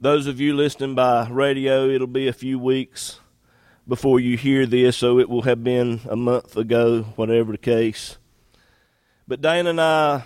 Those 0.00 0.28
of 0.28 0.40
you 0.40 0.54
listening 0.54 0.94
by 0.94 1.28
radio, 1.28 1.88
it'll 1.88 2.06
be 2.06 2.28
a 2.28 2.32
few 2.32 2.56
weeks 2.56 3.18
before 3.88 4.20
you 4.20 4.36
hear 4.36 4.64
this, 4.64 4.96
so 4.96 5.18
it 5.18 5.28
will 5.28 5.42
have 5.42 5.64
been 5.64 6.02
a 6.08 6.14
month 6.14 6.56
ago, 6.56 7.02
whatever 7.16 7.50
the 7.50 7.58
case. 7.58 8.16
But 9.26 9.40
Dana 9.40 9.70
and 9.70 9.80
I 9.80 10.22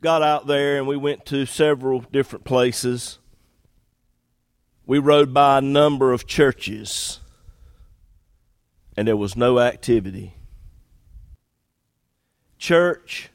got 0.00 0.22
out 0.22 0.46
there 0.46 0.78
and 0.78 0.86
we 0.86 0.96
went 0.96 1.26
to 1.26 1.44
several 1.44 2.02
different 2.12 2.44
places. 2.44 3.18
We 4.86 5.00
rode 5.00 5.34
by 5.34 5.58
a 5.58 5.60
number 5.60 6.12
of 6.12 6.24
churches, 6.24 7.18
and 8.96 9.08
there 9.08 9.16
was 9.16 9.34
no 9.34 9.58
activity. 9.58 10.34
Church, 12.58 13.30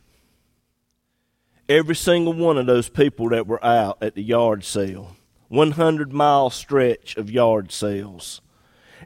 Every 1.70 1.96
single 1.96 2.34
one 2.34 2.58
of 2.58 2.66
those 2.66 2.88
people 2.88 3.30
that 3.30 3.46
were 3.46 3.64
out 3.64 3.98
at 4.02 4.16
the 4.16 4.24
yard 4.24 4.64
sale, 4.64 5.18
100 5.50 6.14
mile 6.14 6.50
stretch 6.50 7.18
of 7.18 7.30
yard 7.30 7.72
sales, 7.72 8.42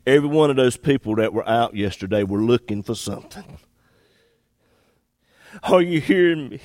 every 0.05 0.29
one 0.29 0.49
of 0.51 0.57
those 0.57 0.77
people 0.77 1.15
that 1.15 1.33
were 1.33 1.47
out 1.47 1.75
yesterday 1.75 2.23
were 2.23 2.41
looking 2.41 2.83
for 2.83 2.93
something. 2.93 3.57
Are 5.63 5.81
you 5.81 5.99
hearing 5.99 6.49
me? 6.49 6.59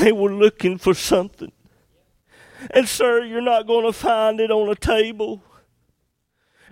They 0.00 0.12
were 0.12 0.32
looking 0.32 0.78
for 0.78 0.94
something. 0.94 1.52
And, 2.70 2.88
sir, 2.88 3.24
you're 3.24 3.40
not 3.40 3.66
going 3.66 3.86
to 3.86 3.92
find 3.92 4.40
it 4.40 4.50
on 4.50 4.68
a 4.68 4.74
table. 4.74 5.42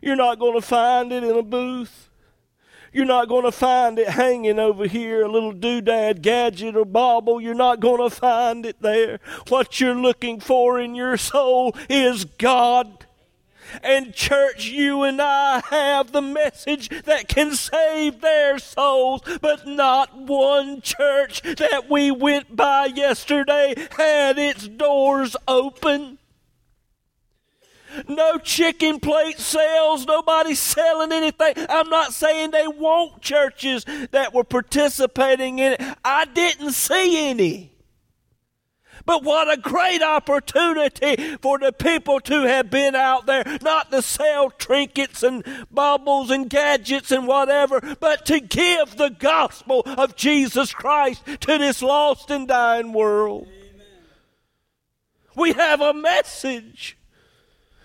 You're 0.03 0.17
not 0.17 0.39
going 0.39 0.55
to 0.55 0.67
find 0.67 1.13
it 1.13 1.25
in 1.25 1.37
a 1.37 1.43
booth. 1.43 2.10
You're 2.93 3.05
not 3.05 3.29
going 3.29 3.45
to 3.45 3.53
find 3.53 3.99
it 3.99 4.09
hanging 4.09 4.59
over 4.59 4.87
here, 4.87 5.23
a 5.23 5.29
little 5.29 5.53
doodad 5.53 6.23
gadget 6.23 6.77
or 6.77 6.85
bauble. 6.85 7.41
You're 7.41 7.55
not 7.55 7.81
going 7.81 8.01
to 8.09 8.15
find 8.15 8.67
it 8.67 8.83
there. 8.83 9.21
What 9.49 9.81
you're 9.81 9.95
looking 9.95 10.41
for 10.41 10.81
in 10.81 10.95
your 10.95 11.17
soul 11.17 11.77
is 11.89 12.25
God. 12.25 13.07
And, 13.83 14.13
church, 14.13 14.67
you 14.67 15.03
and 15.05 15.23
I 15.23 15.63
have 15.71 16.11
the 16.11 16.23
message 16.23 16.89
that 17.05 17.29
can 17.29 17.55
save 17.55 18.21
their 18.21 18.59
souls, 18.59 19.23
but 19.41 19.67
not 19.67 20.17
one 20.17 20.81
church 20.81 21.43
that 21.43 21.89
we 21.89 22.11
went 22.11 22.57
by 22.57 22.87
yesterday 22.87 23.75
had 23.97 24.39
its 24.39 24.67
doors 24.67 25.37
open. 25.47 26.19
No 28.09 28.39
chicken 28.39 29.01
plate 29.01 29.39
sales, 29.39 30.07
nobody 30.07 30.55
selling 30.55 31.13
anything. 31.13 31.55
I'm 31.69 31.89
not 31.89 32.13
saying 32.13 32.51
they 32.51 32.69
want 32.69 33.21
churches 33.21 33.85
that 34.11 34.33
were 34.35 34.45
participating 34.45 35.59
in 35.59 35.73
it. 35.75 35.83
I 36.05 36.25
didn't 36.27 36.73
see 36.73 37.29
any. 37.31 37.71
But 39.05 39.25
what 39.25 39.53
a 39.53 39.61
great 39.61 40.03
opportunity 40.03 41.37
for 41.41 41.59
the 41.59 41.73
people 41.73 42.21
to 42.21 42.43
have 42.43 42.71
been 42.71 42.95
out 42.95 43.27
there, 43.27 43.45
not 43.63 43.91
to 43.91 44.03
sell 44.03 44.51
trinkets 44.51 45.23
and 45.23 45.45
baubles 45.71 46.31
and 46.31 46.49
gadgets 46.49 47.11
and 47.11 47.27
whatever, 47.27 47.81
but 47.99 48.27
to 48.27 48.41
give 48.41 48.97
the 48.97 49.11
gospel 49.11 49.83
of 49.85 50.17
Jesus 50.17 50.73
Christ 50.73 51.25
to 51.41 51.59
this 51.59 51.83
lost 51.83 52.31
and 52.31 52.47
dying 52.47 52.93
world. 52.93 53.49
Amen. 53.49 53.87
We 55.35 55.53
have 55.55 55.81
a 55.81 55.95
message 55.95 56.97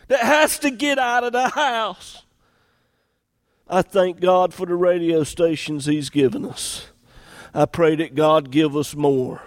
that 0.07 0.21
has 0.21 0.59
to 0.59 0.69
get 0.69 0.99
out 0.99 1.23
of 1.23 1.33
the 1.33 1.49
house. 1.49 2.23
I 3.67 3.81
thank 3.81 4.19
God 4.19 4.53
for 4.53 4.65
the 4.65 4.75
radio 4.75 5.23
stations 5.23 5.85
He's 5.85 6.09
given 6.09 6.45
us. 6.45 6.87
I 7.53 7.65
pray 7.65 7.95
that 7.95 8.15
God 8.15 8.51
give 8.51 8.75
us 8.75 8.95
more. 8.95 9.41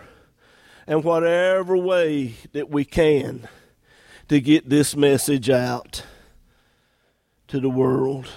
And 0.86 1.04
whatever 1.04 1.76
way 1.76 2.34
that 2.52 2.70
we 2.70 2.84
can 2.84 3.48
to 4.28 4.40
get 4.40 4.68
this 4.68 4.96
message 4.96 5.48
out 5.50 6.04
to 7.48 7.60
the 7.60 7.70
world. 7.70 8.28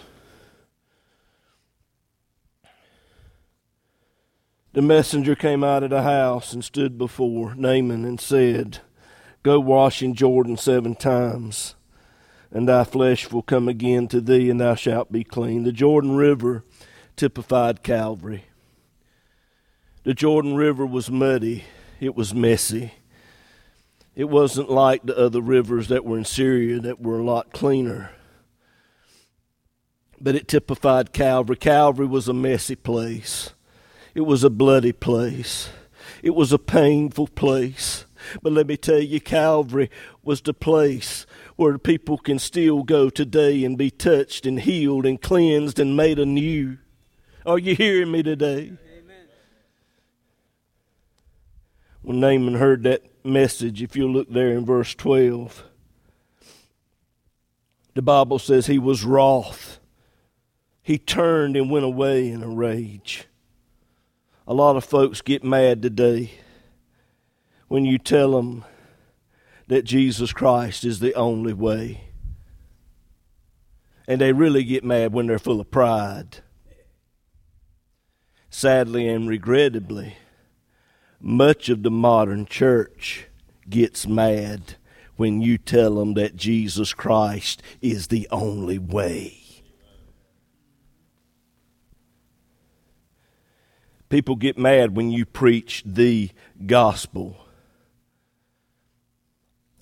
The 4.74 4.82
messenger 4.82 5.36
came 5.36 5.64
out 5.64 5.84
of 5.84 5.90
the 5.90 6.04
house 6.04 6.54
and 6.54 6.64
stood 6.64 6.98
before 6.98 7.56
Naaman 7.56 8.06
and 8.06 8.20
said, 8.20 8.80
Go 9.44 9.60
wash 9.60 10.02
in 10.02 10.14
Jordan 10.14 10.56
seven 10.56 10.96
times 10.96 11.76
and 12.52 12.68
thy 12.68 12.84
flesh 12.84 13.32
will 13.32 13.42
come 13.42 13.68
again 13.68 14.08
to 14.10 14.22
thee, 14.22 14.50
and 14.50 14.60
thou 14.60 14.76
shalt 14.76 15.12
be 15.12 15.24
clean. 15.24 15.64
The 15.64 15.72
Jordan 15.72 16.16
River 16.16 16.64
typified 17.16 17.84
Calvary. 17.84 18.46
The 20.04 20.14
Jordan 20.14 20.56
River 20.56 20.86
was 20.86 21.10
muddy, 21.10 21.64
it 22.00 22.16
was 22.16 22.34
messy. 22.34 22.94
It 24.16 24.26
wasn't 24.26 24.70
like 24.70 25.04
the 25.04 25.18
other 25.18 25.40
rivers 25.40 25.88
that 25.88 26.04
were 26.04 26.18
in 26.18 26.26
Syria 26.26 26.80
that 26.80 27.02
were 27.02 27.20
a 27.20 27.24
lot 27.24 27.54
cleaner. 27.54 28.12
But 30.20 30.36
it 30.36 30.48
typified 30.48 31.14
Calvary. 31.14 31.56
Calvary 31.56 32.08
was 32.08 32.28
a 32.28 32.34
messy 32.34 32.76
place, 32.76 33.54
it 34.14 34.22
was 34.22 34.44
a 34.44 34.50
bloody 34.50 34.92
place. 34.92 35.70
It 36.24 36.36
was 36.36 36.52
a 36.52 36.60
painful 36.60 37.28
place. 37.28 38.06
But 38.42 38.54
let 38.54 38.68
me 38.68 38.78
tell 38.78 39.00
you, 39.00 39.20
Calvary 39.20 39.90
was 40.24 40.42
the 40.42 40.54
place 40.54 41.26
where 41.62 41.78
people 41.78 42.18
can 42.18 42.40
still 42.40 42.82
go 42.82 43.08
today 43.08 43.64
and 43.64 43.78
be 43.78 43.92
touched 43.92 44.48
and 44.48 44.62
healed 44.62 45.06
and 45.06 45.22
cleansed 45.22 45.78
and 45.78 45.96
made 45.96 46.18
anew. 46.18 46.76
Are 47.46 47.60
you 47.60 47.76
hearing 47.76 48.12
me 48.12 48.24
today? 48.24 48.62
Amen. 48.62 49.28
When 52.02 52.20
Naaman 52.20 52.56
heard 52.56 52.82
that 52.82 53.04
message, 53.24 53.84
if 53.84 53.96
you 53.96 54.12
look 54.12 54.28
there 54.32 54.50
in 54.54 54.66
verse 54.66 54.96
12, 54.96 55.64
the 57.94 58.02
Bible 58.02 58.40
says 58.40 58.66
he 58.66 58.80
was 58.80 59.04
wroth. 59.04 59.80
He 60.82 60.98
turned 60.98 61.56
and 61.56 61.70
went 61.70 61.86
away 61.86 62.32
in 62.32 62.42
a 62.42 62.50
rage. 62.50 63.28
A 64.48 64.56
lot 64.56 64.78
of 64.78 64.84
folks 64.84 65.22
get 65.22 65.44
mad 65.44 65.84
today 65.84 66.32
when 67.68 67.86
you 67.86 68.00
tell 68.00 68.32
them 68.32 68.66
that 69.72 69.86
Jesus 69.86 70.34
Christ 70.34 70.84
is 70.84 71.00
the 71.00 71.16
only 71.16 71.54
way. 71.54 72.02
And 74.06 74.20
they 74.20 74.34
really 74.34 74.66
get 74.66 74.84
mad 74.84 75.14
when 75.14 75.28
they're 75.28 75.40
full 75.40 75.62
of 75.62 75.72
pride. 75.72 76.40
Sadly 78.50 79.08
and 79.08 79.30
regrettably, 79.30 80.18
much 81.22 81.70
of 81.70 81.84
the 81.84 81.90
modern 81.90 82.46
church 82.46 83.28
gets 83.70 84.06
mad 84.06 84.76
when 85.16 85.40
you 85.40 85.58
tell 85.58 85.96
them 85.96 86.16
that 86.16 86.36
Jesus 86.36 86.94
Christ 86.94 87.64
is 87.82 88.08
the 88.08 88.28
only 88.30 88.78
way. 88.78 89.38
People 94.10 94.36
get 94.36 94.58
mad 94.58 94.98
when 94.98 95.12
you 95.12 95.26
preach 95.26 95.82
the 95.86 96.30
gospel. 96.66 97.38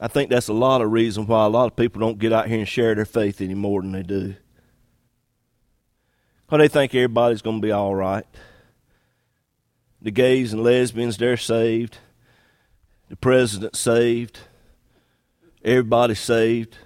I 0.01 0.07
think 0.07 0.29
that's 0.29 0.47
a 0.47 0.53
lot 0.53 0.81
of 0.81 0.91
reason 0.91 1.27
why 1.27 1.45
a 1.45 1.49
lot 1.49 1.65
of 1.65 1.75
people 1.75 1.99
don't 1.99 2.19
get 2.19 2.31
out 2.31 2.47
here 2.47 2.59
and 2.59 2.67
share 2.67 2.95
their 2.95 3.05
faith 3.05 3.41
any 3.41 3.53
more 3.53 3.81
than 3.81 3.91
they 3.91 4.03
do. 4.03 4.35
Well, 6.49 6.59
they 6.59 6.67
think 6.67 6.95
everybody's 6.95 7.41
going 7.41 7.61
to 7.61 7.65
be 7.65 7.71
all 7.71 7.93
right. 7.93 8.25
The 10.01 10.11
gays 10.11 10.53
and 10.53 10.63
lesbians, 10.63 11.17
they're 11.17 11.37
saved. 11.37 11.97
The 13.09 13.17
president's 13.17 13.79
saved. 13.79 14.39
Everybody's 15.63 16.19
saved. 16.19 16.77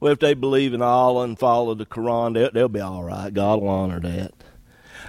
Well, 0.00 0.12
if 0.12 0.18
they 0.18 0.34
believe 0.34 0.72
in 0.72 0.82
Allah 0.82 1.24
and 1.24 1.38
follow 1.38 1.74
the 1.74 1.86
Quran, 1.86 2.34
they'll, 2.34 2.50
they'll 2.50 2.68
be 2.68 2.80
all 2.80 3.04
right. 3.04 3.32
God 3.32 3.60
will 3.60 3.68
honor 3.68 4.00
that. 4.00 4.32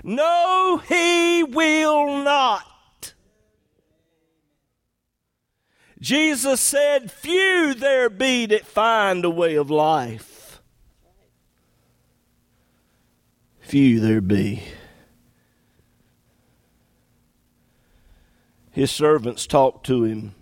No, 0.03 0.81
He 0.87 1.43
will 1.43 2.23
not. 2.23 2.63
Jesus 6.05 6.61
said, 6.61 7.11
Few 7.11 7.73
there 7.73 8.09
be 8.09 8.45
that 8.45 8.65
find 8.65 9.25
a 9.25 9.29
way 9.29 9.55
of 9.55 9.71
life. 9.71 10.61
Few 13.61 13.99
there 13.99 14.21
be. 14.21 14.61
His 18.71 18.91
servants 18.91 19.47
talked 19.47 19.85
to 19.87 20.03
him 20.03 20.35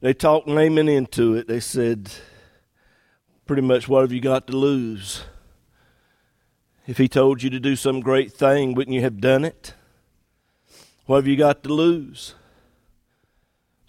they 0.00 0.14
talked 0.14 0.46
Naaman 0.46 0.88
into 0.88 1.34
it. 1.34 1.48
They 1.48 1.60
said, 1.60 2.12
pretty 3.46 3.62
much, 3.62 3.88
what 3.88 4.02
have 4.02 4.12
you 4.12 4.20
got 4.20 4.46
to 4.46 4.56
lose? 4.56 5.22
If 6.86 6.98
he 6.98 7.08
told 7.08 7.42
you 7.42 7.50
to 7.50 7.58
do 7.58 7.74
some 7.74 8.00
great 8.00 8.32
thing, 8.32 8.74
wouldn't 8.74 8.94
you 8.94 9.00
have 9.00 9.20
done 9.20 9.44
it? 9.44 9.74
What 11.06 11.16
have 11.16 11.26
you 11.26 11.36
got 11.36 11.62
to 11.64 11.70
lose? 11.70 12.34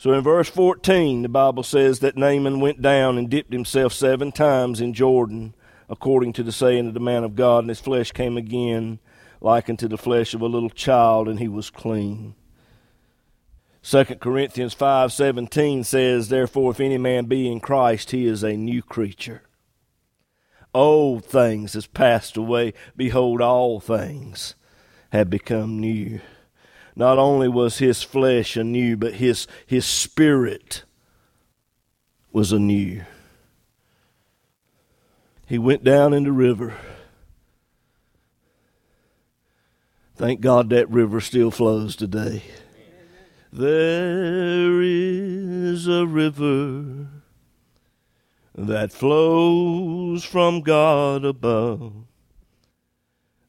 So 0.08 0.14
in 0.14 0.24
verse 0.24 0.50
14, 0.50 1.24
the 1.24 1.28
Bible 1.28 1.64
says 1.64 2.00
that 2.00 2.16
Naaman 2.16 2.62
went 2.62 2.82
down 2.82 3.18
and 3.18 3.30
dipped 3.30 3.52
himself 3.52 3.91
seven 3.91 4.32
times 4.32 4.80
in 4.80 4.93
Jordan, 4.93 5.54
according 5.89 6.32
to 6.32 6.43
the 6.43 6.54
saying 6.54 6.88
of 6.88 6.93
the 6.93 7.02
man 7.02 7.26
of 7.26 7.36
God, 7.36 7.65
and 7.65 7.70
his 7.70 7.82
flesh 7.82 8.13
came 8.13 8.38
again 8.38 9.00
like 9.41 9.70
unto 9.70 9.86
the 9.89 9.98
flesh 9.98 10.34
of 10.34 10.39
a 10.39 10.46
little 10.46 10.70
child, 10.70 11.28
and 11.28 11.39
he 11.39 11.50
was 11.50 11.70
clean. 11.70 12.36
2 13.82 14.22
Corinthians 14.22 14.74
5:17 14.74 15.84
says, 15.84 16.30
"Therefore 16.30 16.72
if 16.72 16.80
any 16.80 16.98
man 16.98 17.26
be 17.26 17.52
in 17.52 17.60
Christ, 17.60 18.12
he 18.12 18.28
is 18.28 18.43
a 18.43 18.56
new 18.56 18.82
creature. 18.82 19.41
Old 20.74 21.26
things 21.26 21.74
has 21.74 21.86
passed 21.86 22.38
away; 22.38 22.74
behold 22.96 23.41
all 23.41 23.82
things 23.82 24.56
have 25.12 25.30
become 25.30 25.82
new." 25.82 26.22
Not 26.98 27.20
only 27.20 27.48
was 27.48 27.78
his 27.78 28.02
flesh 28.02 28.58
anew, 28.58 28.98
but 28.98 29.14
his 29.14 29.46
his 29.68 29.86
spirit 29.86 30.84
was 32.32 32.52
anew. 32.52 33.04
He 35.46 35.60
went 35.60 35.84
down 35.84 36.12
in 36.16 36.24
the 36.24 36.32
river. 36.32 36.74
Thank 40.16 40.42
God 40.42 40.72
that 40.72 40.90
river 40.90 41.22
still 41.22 41.52
flows 41.52 41.96
today. 41.96 42.42
There 43.54 44.82
is 44.82 45.88
a 45.88 46.08
river 46.08 47.10
that 48.56 48.92
flows 48.92 50.24
from 50.24 50.62
God 50.62 51.24
above. 51.24 51.94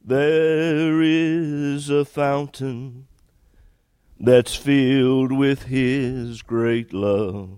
There 0.05 1.01
is 1.01 1.89
a 1.89 2.05
fountain 2.05 3.08
that's 4.20 4.54
filled 4.54 5.33
with 5.33 5.64
His 5.64 6.42
great 6.42 6.92
love. 6.92 7.50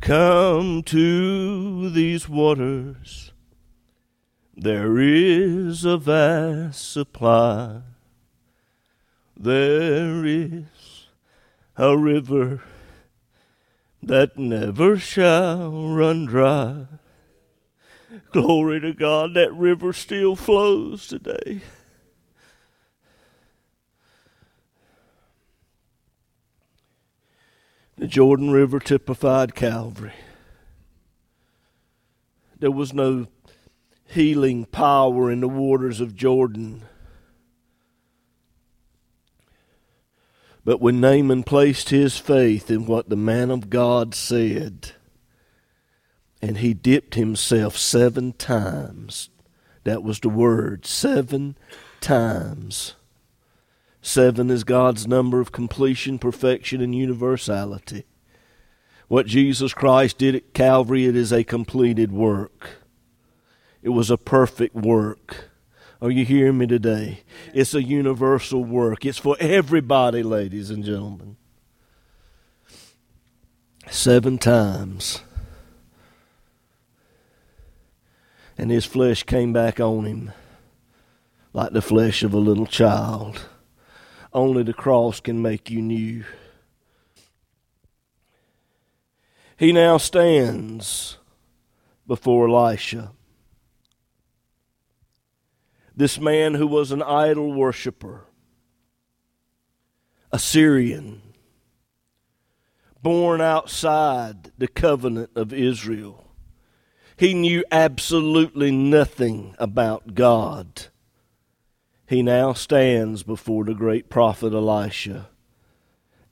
Come 0.00 0.82
to 0.84 1.90
these 1.90 2.28
waters, 2.28 3.32
there 4.56 4.98
is 4.98 5.84
a 5.84 5.96
vast 5.96 6.92
supply. 6.92 7.80
There 9.36 10.24
is 10.24 11.08
a 11.76 11.96
river 11.96 12.62
that 14.02 14.38
never 14.38 14.96
shall 14.98 15.70
run 15.94 16.26
dry. 16.26 16.86
Glory 18.30 18.80
to 18.80 18.92
God, 18.92 19.34
that 19.34 19.52
river 19.54 19.92
still 19.92 20.36
flows 20.36 21.08
today. 21.08 21.62
The 27.96 28.06
Jordan 28.06 28.50
River 28.50 28.80
typified 28.80 29.54
Calvary. 29.54 30.14
There 32.58 32.70
was 32.70 32.92
no 32.92 33.26
healing 34.06 34.64
power 34.64 35.30
in 35.30 35.40
the 35.40 35.48
waters 35.48 36.00
of 36.00 36.14
Jordan 36.14 36.84
But 40.64 40.80
when 40.80 41.00
Naaman 41.00 41.42
placed 41.42 41.90
his 41.90 42.16
faith 42.16 42.70
in 42.70 42.86
what 42.86 43.10
the 43.10 43.16
man 43.16 43.50
of 43.50 43.68
God 43.68 44.14
said, 44.14 44.92
and 46.40 46.58
he 46.58 46.72
dipped 46.72 47.14
himself 47.14 47.76
seven 47.76 48.32
times, 48.32 49.28
that 49.84 50.02
was 50.02 50.20
the 50.20 50.30
word, 50.30 50.86
seven 50.86 51.58
times. 52.00 52.94
Seven 54.06 54.50
is 54.50 54.64
God's 54.64 55.06
number 55.06 55.40
of 55.40 55.50
completion, 55.50 56.18
perfection, 56.18 56.82
and 56.82 56.94
universality. 56.94 58.04
What 59.08 59.26
Jesus 59.26 59.72
Christ 59.72 60.18
did 60.18 60.34
at 60.34 60.52
Calvary, 60.52 61.06
it 61.06 61.16
is 61.16 61.32
a 61.32 61.42
completed 61.42 62.12
work. 62.12 62.68
It 63.82 63.88
was 63.88 64.10
a 64.10 64.18
perfect 64.18 64.74
work. 64.74 65.48
Are 66.02 66.10
you 66.10 66.26
hearing 66.26 66.58
me 66.58 66.66
today? 66.66 67.20
It's 67.54 67.72
a 67.72 67.82
universal 67.82 68.62
work. 68.62 69.06
It's 69.06 69.16
for 69.16 69.38
everybody, 69.40 70.22
ladies 70.22 70.68
and 70.68 70.84
gentlemen. 70.84 71.38
Seven 73.88 74.36
times. 74.36 75.22
And 78.58 78.70
his 78.70 78.84
flesh 78.84 79.22
came 79.22 79.54
back 79.54 79.80
on 79.80 80.04
him 80.04 80.32
like 81.54 81.72
the 81.72 81.80
flesh 81.80 82.22
of 82.22 82.34
a 82.34 82.38
little 82.38 82.66
child. 82.66 83.46
Only 84.34 84.62
the 84.62 84.74
cross 84.74 85.20
can 85.20 85.40
make 85.40 85.70
you 85.70 85.80
new. 85.80 86.24
He 89.56 89.72
now 89.72 89.96
stands 89.98 91.18
before 92.06 92.48
Elisha 92.48 93.12
this 95.96 96.18
man 96.18 96.54
who 96.54 96.66
was 96.66 96.90
an 96.90 97.02
idol 97.02 97.52
worshiper, 97.52 98.24
a 100.32 100.38
Syrian, 100.38 101.22
born 103.00 103.40
outside 103.40 104.50
the 104.58 104.66
covenant 104.66 105.30
of 105.36 105.52
Israel. 105.52 106.32
He 107.16 107.32
knew 107.32 107.64
absolutely 107.70 108.72
nothing 108.72 109.54
about 109.58 110.14
God. 110.14 110.86
He 112.06 112.22
now 112.22 112.52
stands 112.52 113.22
before 113.22 113.64
the 113.64 113.74
great 113.74 114.08
prophet 114.08 114.52
Elisha. 114.52 115.28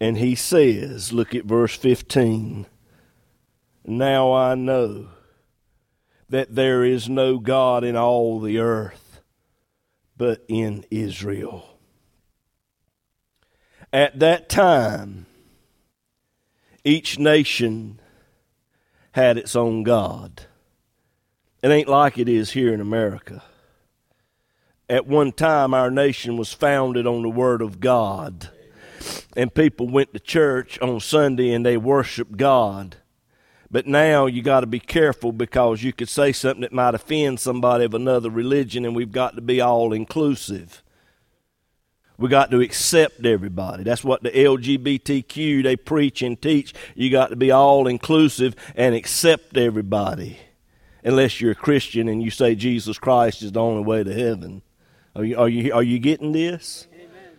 And 0.00 0.18
he 0.18 0.34
says, 0.34 1.12
look 1.12 1.34
at 1.34 1.44
verse 1.44 1.76
15. 1.76 2.66
Now 3.84 4.32
I 4.32 4.54
know 4.54 5.08
that 6.28 6.54
there 6.54 6.84
is 6.84 7.08
no 7.08 7.38
God 7.38 7.84
in 7.84 7.96
all 7.96 8.40
the 8.40 8.58
earth 8.58 9.20
but 10.16 10.44
in 10.48 10.84
Israel. 10.90 11.78
At 13.92 14.18
that 14.20 14.48
time, 14.48 15.26
each 16.84 17.18
nation 17.18 18.00
had 19.12 19.36
its 19.36 19.54
own 19.54 19.82
God. 19.82 20.46
It 21.62 21.70
ain't 21.70 21.88
like 21.88 22.18
it 22.18 22.28
is 22.28 22.52
here 22.52 22.72
in 22.72 22.80
America. 22.80 23.42
At 24.92 25.06
one 25.06 25.32
time, 25.32 25.72
our 25.72 25.90
nation 25.90 26.36
was 26.36 26.52
founded 26.52 27.06
on 27.06 27.22
the 27.22 27.30
Word 27.30 27.62
of 27.62 27.80
God. 27.80 28.50
And 29.34 29.54
people 29.54 29.88
went 29.88 30.12
to 30.12 30.20
church 30.20 30.78
on 30.80 31.00
Sunday 31.00 31.54
and 31.54 31.64
they 31.64 31.78
worshiped 31.78 32.36
God. 32.36 32.96
But 33.70 33.86
now 33.86 34.26
you 34.26 34.42
got 34.42 34.60
to 34.60 34.66
be 34.66 34.78
careful 34.78 35.32
because 35.32 35.82
you 35.82 35.94
could 35.94 36.10
say 36.10 36.30
something 36.30 36.60
that 36.60 36.74
might 36.74 36.94
offend 36.94 37.40
somebody 37.40 37.86
of 37.86 37.94
another 37.94 38.28
religion, 38.28 38.84
and 38.84 38.94
we've 38.94 39.10
got 39.10 39.34
to 39.34 39.40
be 39.40 39.62
all 39.62 39.94
inclusive. 39.94 40.82
We 42.18 42.28
got 42.28 42.50
to 42.50 42.60
accept 42.60 43.24
everybody. 43.24 43.84
That's 43.84 44.04
what 44.04 44.22
the 44.22 44.30
LGBTQ 44.30 45.62
they 45.62 45.76
preach 45.76 46.20
and 46.20 46.38
teach. 46.38 46.74
You 46.94 47.08
got 47.08 47.30
to 47.30 47.36
be 47.36 47.50
all 47.50 47.86
inclusive 47.86 48.56
and 48.76 48.94
accept 48.94 49.56
everybody. 49.56 50.38
Unless 51.02 51.40
you're 51.40 51.52
a 51.52 51.54
Christian 51.54 52.10
and 52.10 52.22
you 52.22 52.30
say 52.30 52.54
Jesus 52.54 52.98
Christ 52.98 53.40
is 53.40 53.52
the 53.52 53.60
only 53.60 53.84
way 53.84 54.04
to 54.04 54.12
heaven. 54.12 54.60
Are 55.14 55.24
you, 55.24 55.36
are 55.36 55.48
you, 55.48 55.72
are 55.74 55.82
you 55.82 55.98
getting 55.98 56.32
this? 56.32 56.86
Amen. 56.94 57.38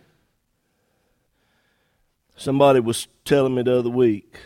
Somebody 2.36 2.78
was 2.78 3.08
telling 3.24 3.54
me 3.54 3.62
the 3.62 3.78
other 3.78 3.90
week, 3.90 4.36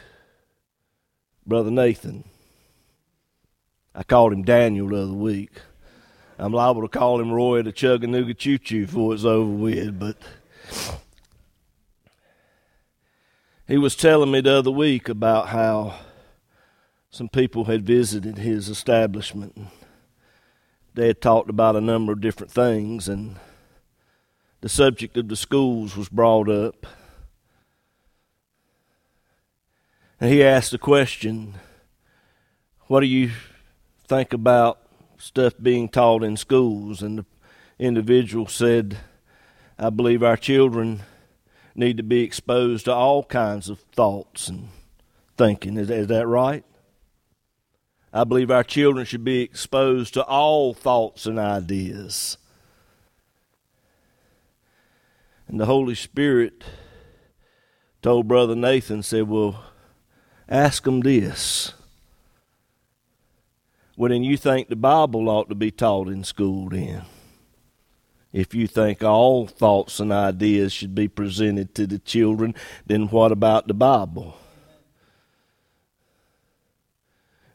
Brother 1.46 1.70
Nathan. 1.70 2.24
I 3.94 4.02
called 4.02 4.32
him 4.32 4.44
Daniel 4.44 4.88
the 4.88 5.02
other 5.02 5.12
week. 5.12 5.60
I'm 6.38 6.52
liable 6.52 6.82
to 6.82 6.88
call 6.88 7.20
him 7.20 7.32
Roy 7.32 7.62
the 7.62 7.72
Chugganooga 7.72 8.36
Choo 8.36 8.56
Choo 8.56 8.86
before 8.86 9.12
it's 9.12 9.24
over 9.24 9.50
with, 9.50 9.98
but 9.98 10.16
he 13.66 13.76
was 13.76 13.94
telling 13.94 14.30
me 14.30 14.40
the 14.40 14.52
other 14.52 14.70
week 14.70 15.08
about 15.08 15.48
how 15.48 15.98
some 17.10 17.28
people 17.28 17.64
had 17.64 17.84
visited 17.84 18.38
his 18.38 18.68
establishment 18.68 19.58
they 20.94 21.06
had 21.06 21.20
talked 21.20 21.50
about 21.50 21.76
a 21.76 21.80
number 21.80 22.12
of 22.12 22.20
different 22.20 22.50
things, 22.50 23.08
and 23.08 23.36
the 24.60 24.68
subject 24.68 25.16
of 25.16 25.28
the 25.28 25.36
schools 25.36 25.96
was 25.96 26.08
brought 26.08 26.48
up. 26.48 26.86
And 30.20 30.32
he 30.32 30.42
asked 30.42 30.72
the 30.72 30.78
question, 30.78 31.54
What 32.88 33.00
do 33.00 33.06
you 33.06 33.30
think 34.06 34.32
about 34.32 34.80
stuff 35.16 35.54
being 35.62 35.88
taught 35.88 36.24
in 36.24 36.36
schools? 36.36 37.02
And 37.02 37.18
the 37.18 37.24
individual 37.78 38.46
said, 38.46 38.98
I 39.78 39.90
believe 39.90 40.24
our 40.24 40.36
children 40.36 41.02
need 41.76 41.96
to 41.98 42.02
be 42.02 42.24
exposed 42.24 42.86
to 42.86 42.92
all 42.92 43.22
kinds 43.22 43.68
of 43.68 43.78
thoughts 43.94 44.48
and 44.48 44.70
thinking. 45.36 45.76
Is, 45.76 45.88
is 45.88 46.08
that 46.08 46.26
right? 46.26 46.64
I 48.12 48.24
believe 48.24 48.50
our 48.50 48.64
children 48.64 49.04
should 49.04 49.24
be 49.24 49.42
exposed 49.42 50.14
to 50.14 50.24
all 50.24 50.72
thoughts 50.72 51.26
and 51.26 51.38
ideas. 51.38 52.38
And 55.46 55.60
the 55.60 55.66
Holy 55.66 55.94
Spirit 55.94 56.64
told 58.02 58.28
Brother 58.28 58.54
Nathan, 58.54 59.02
said, 59.02 59.28
Well, 59.28 59.64
ask 60.48 60.84
them 60.84 61.00
this. 61.00 61.74
Well, 63.96 64.10
then 64.10 64.24
you 64.24 64.36
think 64.36 64.68
the 64.68 64.76
Bible 64.76 65.28
ought 65.28 65.48
to 65.48 65.54
be 65.54 65.70
taught 65.70 66.08
in 66.08 66.22
school 66.22 66.68
then? 66.68 67.02
If 68.32 68.54
you 68.54 68.66
think 68.66 69.02
all 69.02 69.46
thoughts 69.46 70.00
and 70.00 70.12
ideas 70.12 70.72
should 70.72 70.94
be 70.94 71.08
presented 71.08 71.74
to 71.74 71.86
the 71.86 71.98
children, 71.98 72.54
then 72.86 73.08
what 73.08 73.32
about 73.32 73.66
the 73.66 73.74
Bible? 73.74 74.36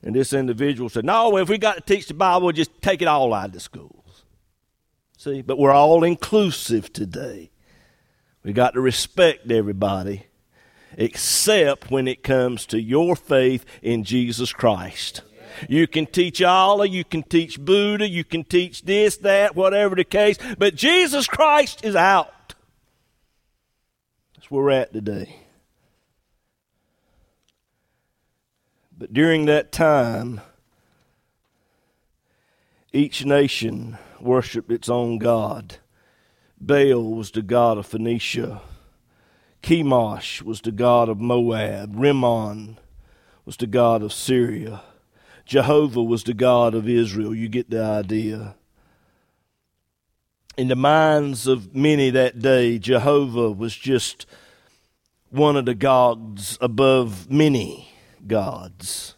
And 0.04 0.14
this 0.14 0.34
individual 0.34 0.90
said, 0.90 1.06
No, 1.06 1.38
if 1.38 1.50
we 1.50 1.58
got 1.58 1.76
to 1.76 1.82
teach 1.82 2.08
the 2.08 2.14
Bible, 2.14 2.48
we'll 2.48 2.54
just 2.54 2.82
take 2.82 3.02
it 3.02 3.08
all 3.08 3.34
out 3.34 3.48
of 3.48 3.52
the 3.54 3.60
schools. 3.60 4.26
See, 5.18 5.42
but 5.42 5.58
we're 5.58 5.72
all 5.72 6.04
inclusive 6.04 6.92
today. 6.92 7.52
We 8.44 8.52
got 8.52 8.74
to 8.74 8.82
respect 8.82 9.50
everybody, 9.50 10.26
except 10.98 11.90
when 11.90 12.10
it 12.10 12.24
comes 12.24 12.66
to 12.68 12.82
your 12.82 13.16
faith 13.16 13.66
in 13.82 14.04
Jesus 14.04 14.52
Christ. 14.52 15.22
You 15.70 15.88
can 15.88 16.08
teach 16.08 16.42
Allah, 16.42 16.86
you 16.88 17.06
can 17.06 17.24
teach 17.24 17.60
Buddha, 17.60 18.10
you 18.10 18.26
can 18.26 18.44
teach 18.44 18.82
this, 18.84 19.18
that, 19.18 19.56
whatever 19.56 19.96
the 19.96 20.04
case, 20.04 20.38
but 20.58 20.76
Jesus 20.76 21.28
Christ 21.28 21.86
is 21.86 21.96
out. 21.96 22.56
That's 24.36 24.52
where 24.52 24.64
we're 24.64 24.72
at 24.72 24.92
today. 24.92 25.38
During 29.14 29.46
that 29.46 29.72
time, 29.72 30.42
each 32.92 33.24
nation 33.24 34.00
worshiped 34.20 34.72
its 34.72 34.90
own 34.90 35.20
God. 35.20 35.78
Baal 36.60 37.14
was 37.14 37.30
the 37.30 37.44
god 37.44 37.78
of 37.78 37.86
Phoenicia. 37.86 38.62
Chemosh 39.62 40.42
was 40.42 40.62
the 40.62 40.72
god 40.72 41.10
of 41.10 41.20
Moab. 41.20 41.94
Rimmon 41.96 42.80
was 43.46 43.56
the 43.56 43.68
god 43.68 44.02
of 44.02 44.12
Syria. 44.12 44.82
Jehovah 45.46 46.02
was 46.02 46.24
the 46.24 46.34
God 46.34 46.74
of 46.74 46.88
Israel. 46.88 47.36
You 47.36 47.50
get 47.50 47.70
the 47.70 47.84
idea. 47.84 48.56
In 50.58 50.70
the 50.70 50.76
minds 50.76 51.48
of 51.48 51.76
many 51.76 52.10
that 52.12 52.40
day, 52.40 52.80
Jehovah 52.80 53.52
was 53.52 53.76
just 53.76 54.26
one 55.30 55.58
of 55.58 55.66
the 55.66 55.76
gods 55.76 56.58
above 56.62 57.30
many 57.30 57.93
gods. 58.28 59.16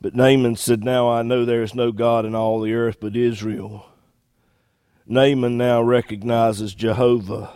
But 0.00 0.14
Naaman 0.14 0.56
said, 0.56 0.84
Now 0.84 1.10
I 1.10 1.22
know 1.22 1.44
there 1.44 1.62
is 1.62 1.74
no 1.74 1.90
God 1.92 2.24
in 2.24 2.34
all 2.34 2.60
the 2.60 2.74
earth 2.74 2.98
but 3.00 3.16
Israel. 3.16 3.86
Naaman 5.06 5.56
now 5.56 5.82
recognizes 5.82 6.74
Jehovah 6.74 7.50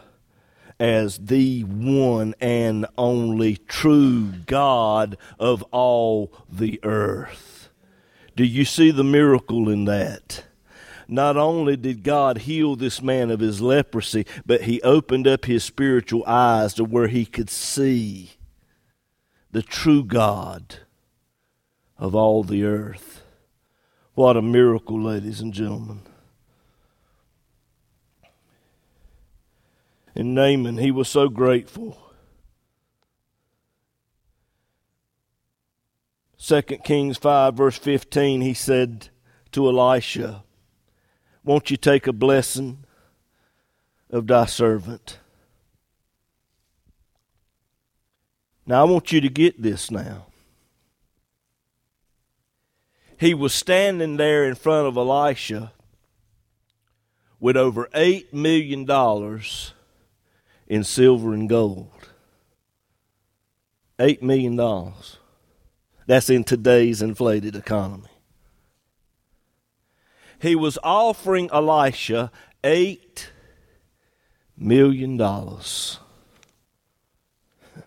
as 0.79 1.19
the 1.19 1.62
one 1.62 2.35
and 2.40 2.87
only 2.97 3.57
true 3.57 4.33
God 4.47 5.16
of 5.38 5.62
all 5.64 6.33
the 6.51 6.81
earth. 6.83 7.69
Do 8.35 8.45
you 8.45 8.64
see 8.64 8.90
the 8.90 9.05
miracle 9.05 9.69
in 9.69 9.85
that? 9.85 10.45
Not 11.11 11.37
only 11.37 11.77
did 11.77 12.03
God 12.03 12.38
heal 12.38 12.77
this 12.77 13.03
man 13.03 13.31
of 13.31 13.40
his 13.40 13.61
leprosy, 13.61 14.27
but 14.46 14.62
he 14.62 14.81
opened 14.83 15.27
up 15.27 15.44
his 15.44 15.64
spiritual 15.64 16.25
eyes 16.27 16.75
to 16.75 16.85
where 16.85 17.09
he 17.09 17.27
could 17.27 17.51
see 17.51 18.33
the 19.51 19.62
true 19.62 20.05
God 20.05 20.77
of 21.99 22.14
all 22.14 22.44
the 22.44 22.64
earth. 22.64 23.23
What 24.14 24.37
a 24.37 24.42
miracle, 24.42 25.01
ladies 25.01 25.40
and 25.40 25.53
gentlemen. 25.53 26.01
And 30.14 30.35
Naaman, 30.35 30.79
he 30.79 30.90
was 30.90 31.09
so 31.09 31.29
grateful. 31.29 31.99
2 36.38 36.62
Kings 36.62 37.18
5, 37.18 37.55
verse 37.55 37.79
15, 37.79 38.40
he 38.40 38.55
said 38.55 39.09
to 39.53 39.68
Elisha, 39.68 40.42
won't 41.44 41.70
you 41.70 41.76
take 41.76 42.07
a 42.07 42.12
blessing 42.12 42.85
of 44.11 44.26
thy 44.26 44.46
servant? 44.46 45.18
Now, 48.66 48.83
I 48.83 48.90
want 48.90 49.11
you 49.11 49.20
to 49.20 49.29
get 49.29 49.61
this 49.61 49.90
now. 49.90 50.26
He 53.18 53.35
was 53.35 53.53
standing 53.53 54.16
there 54.16 54.44
in 54.44 54.55
front 54.55 54.87
of 54.87 54.96
Elisha 54.96 55.72
with 57.38 57.57
over 57.57 57.88
$8 57.94 58.33
million 58.33 58.88
in 60.68 60.85
silver 60.85 61.35
and 61.35 61.48
gold. 61.48 61.90
$8 63.98 64.22
million. 64.22 64.92
That's 66.07 66.31
in 66.31 66.44
today's 66.44 67.03
inflated 67.03 67.57
economy 67.57 68.09
he 70.40 70.57
was 70.57 70.79
offering 70.83 71.50
Elisha 71.53 72.31
eight 72.64 73.31
million 74.57 75.16
dollars. 75.16 75.98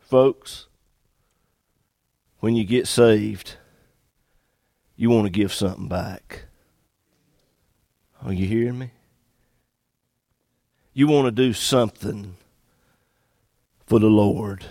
Folks, 0.00 0.66
when 2.40 2.54
you 2.54 2.64
get 2.64 2.86
saved, 2.86 3.56
you 4.94 5.10
want 5.10 5.24
to 5.26 5.30
give 5.30 5.52
something 5.52 5.88
back. 5.88 6.44
Are 8.22 8.32
you 8.32 8.46
hearing 8.46 8.78
me? 8.78 8.90
You 10.92 11.06
want 11.06 11.26
to 11.26 11.30
do 11.30 11.52
something 11.52 12.36
for 13.86 13.98
the 13.98 14.06
Lord. 14.06 14.64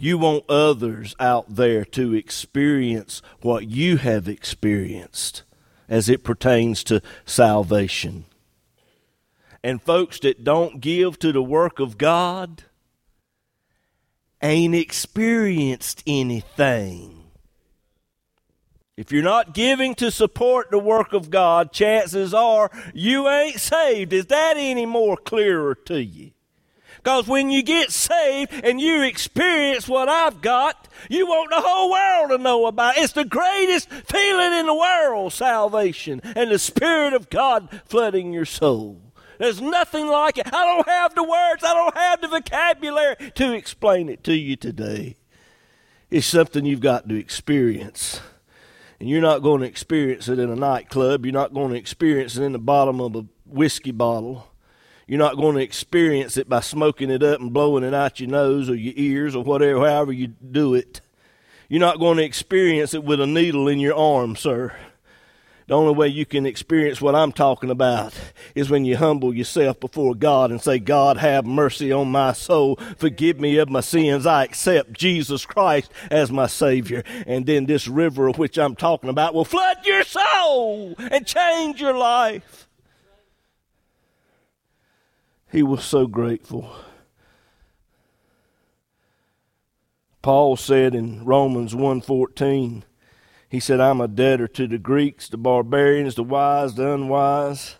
You 0.00 0.16
want 0.16 0.48
others 0.48 1.16
out 1.18 1.56
there 1.56 1.84
to 1.86 2.14
experience 2.14 3.20
what 3.42 3.66
you 3.66 3.96
have 3.96 4.28
experienced 4.28 5.42
as 5.88 6.08
it 6.08 6.22
pertains 6.22 6.84
to 6.84 7.02
salvation. 7.26 8.24
And 9.64 9.82
folks 9.82 10.20
that 10.20 10.44
don't 10.44 10.80
give 10.80 11.18
to 11.18 11.32
the 11.32 11.42
work 11.42 11.80
of 11.80 11.98
God 11.98 12.62
ain't 14.40 14.76
experienced 14.76 16.04
anything. 16.06 17.24
If 18.96 19.10
you're 19.10 19.22
not 19.24 19.52
giving 19.52 19.96
to 19.96 20.12
support 20.12 20.70
the 20.70 20.78
work 20.78 21.12
of 21.12 21.28
God, 21.28 21.72
chances 21.72 22.32
are 22.32 22.70
you 22.94 23.28
ain't 23.28 23.60
saved. 23.60 24.12
Is 24.12 24.26
that 24.26 24.54
any 24.56 24.86
more 24.86 25.16
clearer 25.16 25.74
to 25.86 26.00
you? 26.00 26.30
Because 26.98 27.26
when 27.26 27.50
you 27.50 27.62
get 27.62 27.90
saved 27.90 28.52
and 28.62 28.80
you 28.80 29.02
experience 29.02 29.88
what 29.88 30.08
I've 30.08 30.40
got, 30.40 30.88
you 31.08 31.26
want 31.26 31.50
the 31.50 31.60
whole 31.60 31.90
world 31.90 32.30
to 32.30 32.38
know 32.38 32.66
about 32.66 32.96
it. 32.96 33.04
It's 33.04 33.12
the 33.12 33.24
greatest 33.24 33.88
feeling 33.90 34.52
in 34.52 34.66
the 34.66 34.74
world, 34.74 35.32
salvation, 35.32 36.20
and 36.22 36.50
the 36.50 36.58
Spirit 36.58 37.14
of 37.14 37.30
God 37.30 37.82
flooding 37.86 38.32
your 38.32 38.44
soul. 38.44 39.00
There's 39.38 39.60
nothing 39.60 40.08
like 40.08 40.38
it. 40.38 40.46
I 40.52 40.64
don't 40.64 40.88
have 40.88 41.14
the 41.14 41.22
words, 41.22 41.62
I 41.64 41.72
don't 41.72 41.96
have 41.96 42.20
the 42.20 42.28
vocabulary 42.28 43.16
to 43.36 43.52
explain 43.52 44.08
it 44.08 44.24
to 44.24 44.34
you 44.34 44.56
today. 44.56 45.16
It's 46.10 46.26
something 46.26 46.64
you've 46.64 46.80
got 46.80 47.08
to 47.08 47.14
experience. 47.14 48.20
And 48.98 49.08
you're 49.08 49.22
not 49.22 49.42
going 49.42 49.60
to 49.60 49.66
experience 49.66 50.28
it 50.28 50.40
in 50.40 50.50
a 50.50 50.56
nightclub. 50.56 51.24
You're 51.24 51.32
not 51.32 51.54
going 51.54 51.70
to 51.70 51.76
experience 51.76 52.36
it 52.36 52.42
in 52.42 52.52
the 52.52 52.58
bottom 52.58 53.00
of 53.00 53.14
a 53.14 53.26
whiskey 53.46 53.92
bottle. 53.92 54.48
You're 55.08 55.18
not 55.18 55.38
going 55.38 55.56
to 55.56 55.62
experience 55.62 56.36
it 56.36 56.50
by 56.50 56.60
smoking 56.60 57.10
it 57.10 57.22
up 57.22 57.40
and 57.40 57.50
blowing 57.50 57.82
it 57.82 57.94
out 57.94 58.20
your 58.20 58.28
nose 58.28 58.68
or 58.68 58.74
your 58.74 58.92
ears 58.94 59.34
or 59.34 59.42
whatever, 59.42 59.80
however 59.80 60.12
you 60.12 60.28
do 60.28 60.74
it. 60.74 61.00
You're 61.70 61.80
not 61.80 61.98
going 61.98 62.18
to 62.18 62.24
experience 62.24 62.92
it 62.92 63.02
with 63.02 63.18
a 63.18 63.26
needle 63.26 63.68
in 63.68 63.80
your 63.80 63.96
arm, 63.96 64.36
sir. 64.36 64.76
The 65.66 65.74
only 65.74 65.94
way 65.94 66.08
you 66.08 66.26
can 66.26 66.44
experience 66.44 67.00
what 67.00 67.14
I'm 67.14 67.32
talking 67.32 67.70
about 67.70 68.14
is 68.54 68.68
when 68.68 68.84
you 68.84 68.98
humble 68.98 69.34
yourself 69.34 69.80
before 69.80 70.14
God 70.14 70.50
and 70.50 70.60
say, 70.60 70.78
God, 70.78 71.16
have 71.16 71.46
mercy 71.46 71.90
on 71.90 72.10
my 72.10 72.34
soul. 72.34 72.76
Forgive 72.98 73.40
me 73.40 73.56
of 73.56 73.70
my 73.70 73.80
sins. 73.80 74.26
I 74.26 74.44
accept 74.44 74.92
Jesus 74.92 75.46
Christ 75.46 75.90
as 76.10 76.30
my 76.30 76.48
Savior. 76.48 77.02
And 77.26 77.46
then 77.46 77.64
this 77.64 77.88
river 77.88 78.28
of 78.28 78.36
which 78.36 78.58
I'm 78.58 78.76
talking 78.76 79.08
about 79.08 79.32
will 79.32 79.46
flood 79.46 79.78
your 79.84 80.04
soul 80.04 80.94
and 80.98 81.26
change 81.26 81.80
your 81.80 81.96
life. 81.96 82.67
He 85.50 85.62
was 85.62 85.84
so 85.84 86.06
grateful. 86.06 86.74
Paul 90.20 90.56
said 90.56 90.94
in 90.94 91.24
Romans 91.24 91.74
1:14 91.74 92.82
he 93.48 93.60
said, 93.60 93.80
I'm 93.80 94.00
a 94.00 94.08
debtor 94.08 94.46
to 94.48 94.66
the 94.66 94.78
Greeks, 94.78 95.28
the 95.28 95.38
barbarians, 95.38 96.16
the 96.16 96.22
wise, 96.22 96.74
the 96.74 96.92
unwise. 96.92 97.76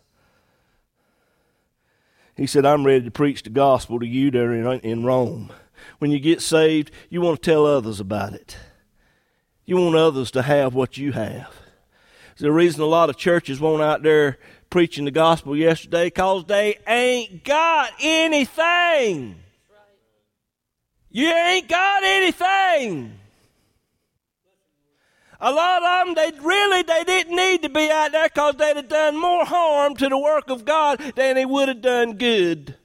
He 2.37 2.47
said, 2.47 2.65
I'm 2.65 2.87
ready 2.87 3.05
to 3.05 3.11
preach 3.11 3.43
the 3.43 3.51
gospel 3.51 4.01
to 4.01 4.07
you 4.07 4.31
there 4.31 4.53
in, 4.53 4.81
in 4.81 5.05
Rome. 5.05 5.53
When 5.99 6.11
you 6.11 6.21
get 6.21 6.41
saved, 6.41 6.91
you 7.11 7.21
want 7.21 7.43
to 7.43 7.51
tell 7.51 7.67
others 7.67 8.01
about 8.01 8.33
it. 8.33 8.57
You 9.67 9.77
want 9.77 9.97
others 9.97 10.31
to 10.31 10.43
have 10.43 10.75
what 10.75 10.97
you 10.97 11.13
have. 11.13 11.53
It's 12.33 12.41
the 12.41 12.53
reason 12.53 12.81
a 12.81 12.87
lot 12.87 13.11
of 13.11 13.17
churches 13.17 13.61
won't 13.61 13.83
out 13.83 14.03
there 14.03 14.39
preaching 14.71 15.05
the 15.05 15.11
gospel 15.11 15.57
yesterday 15.57 16.07
because 16.07 16.45
they 16.47 16.79
ain't 16.87 17.45
got 17.45 17.93
anything. 18.01 19.37
You 21.11 21.29
ain't 21.29 21.69
got 21.69 22.05
anything. 22.05 23.19
A 25.41 25.53
lot 25.53 25.83
of 25.83 26.07
them, 26.07 26.15
they 26.15 26.39
really, 26.41 26.83
they 26.83 27.05
didn't 27.05 27.37
need 27.37 27.63
to 27.63 27.69
be 27.69 27.91
out 27.91 28.13
there 28.13 28.29
because 28.29 28.57
they'd 28.57 28.77
have 28.77 28.89
done 28.89 29.17
more 29.17 29.45
harm 29.45 29.95
to 29.97 30.09
the 30.09 30.19
work 30.19 30.51
of 30.51 30.65
God 30.65 30.99
than 31.15 31.37
they 31.37 31.47
would 31.47 31.69
have 31.69 31.81
done 31.81 32.15
good 32.15 32.78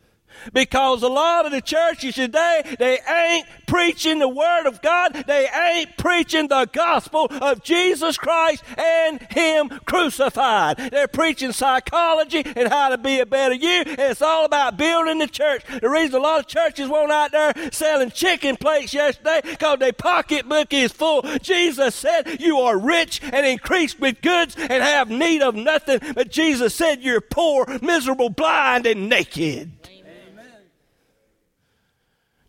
because 0.51 1.03
a 1.03 1.07
lot 1.07 1.45
of 1.45 1.51
the 1.51 1.61
churches 1.61 2.15
today, 2.15 2.75
they 2.79 2.99
ain't 3.07 3.47
preaching 3.67 4.19
the 4.19 4.27
Word 4.27 4.67
of 4.67 4.81
God. 4.81 5.13
They 5.25 5.47
ain't 5.47 5.97
preaching 5.97 6.47
the 6.47 6.67
gospel 6.71 7.27
of 7.29 7.63
Jesus 7.63 8.17
Christ 8.17 8.63
and 8.77 9.21
Him 9.31 9.69
crucified. 9.85 10.77
They're 10.77 11.07
preaching 11.07 11.51
psychology 11.51 12.43
and 12.45 12.69
how 12.69 12.89
to 12.89 12.97
be 12.97 13.19
a 13.19 13.25
better 13.25 13.55
you. 13.55 13.83
And 13.85 13.99
it's 13.99 14.21
all 14.21 14.45
about 14.45 14.77
building 14.77 15.19
the 15.19 15.27
church. 15.27 15.63
The 15.81 15.89
reason 15.89 16.15
a 16.15 16.19
lot 16.19 16.39
of 16.39 16.47
churches 16.47 16.89
won't 16.89 17.11
out 17.11 17.31
there 17.31 17.53
selling 17.71 18.11
chicken 18.11 18.57
plates 18.57 18.93
yesterday 18.93 19.41
because 19.43 19.79
their 19.79 19.93
pocketbook 19.93 20.73
is 20.73 20.91
full. 20.91 21.23
Jesus 21.41 21.95
said, 21.95 22.41
You 22.41 22.59
are 22.59 22.77
rich 22.77 23.21
and 23.23 23.45
increased 23.45 23.99
with 23.99 24.21
goods 24.21 24.55
and 24.57 24.83
have 24.83 25.09
need 25.09 25.41
of 25.41 25.55
nothing. 25.55 25.99
But 26.13 26.31
Jesus 26.31 26.75
said, 26.75 27.01
You're 27.01 27.21
poor, 27.21 27.65
miserable, 27.81 28.29
blind, 28.29 28.85
and 28.85 29.09
naked. 29.09 29.71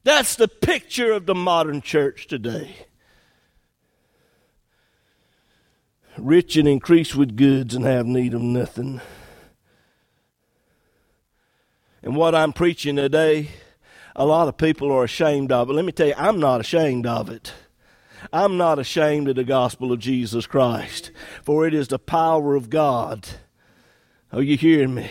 That's 0.05 0.37
the 0.37 0.49
picture 0.49 1.13
of 1.13 1.25
the 1.25 1.35
modern 1.35 1.81
church 1.81 2.27
today. 2.27 2.87
Rich 6.19 6.57
and 6.57 6.69
increased 6.69 7.17
with 7.17 7.37
goods 7.37 7.75
and 7.75 7.85
have 7.85 8.07
need 8.07 8.35
of 8.35 8.43
nothing. 8.43 9.01
And 12.03 12.15
what 12.15 12.35
I'm 12.35 12.53
preaching 12.53 12.97
today, 12.97 13.49
a 14.15 14.27
lot 14.27 14.47
of 14.47 14.59
people 14.59 14.93
are 14.93 15.05
ashamed 15.05 15.51
of 15.51 15.71
it. 15.71 15.73
Let 15.73 15.87
me 15.87 15.93
tell 15.93 16.09
you, 16.09 16.15
I'm 16.19 16.39
not 16.39 16.61
ashamed 16.61 17.07
of 17.07 17.31
it. 17.31 17.55
I'm 18.31 18.59
not 18.59 18.79
ashamed 18.79 19.29
of 19.29 19.37
the 19.37 19.45
gospel 19.45 19.91
of 19.91 19.99
Jesus 19.99 20.47
Christ, 20.47 21.11
for 21.43 21.67
it 21.67 21.75
is 21.75 21.89
the 21.89 21.99
power 21.99 22.55
of 22.55 22.71
God. 22.71 23.27
Are 24.33 24.43
you 24.43 24.57
hearing 24.57 24.95
me? 24.95 25.11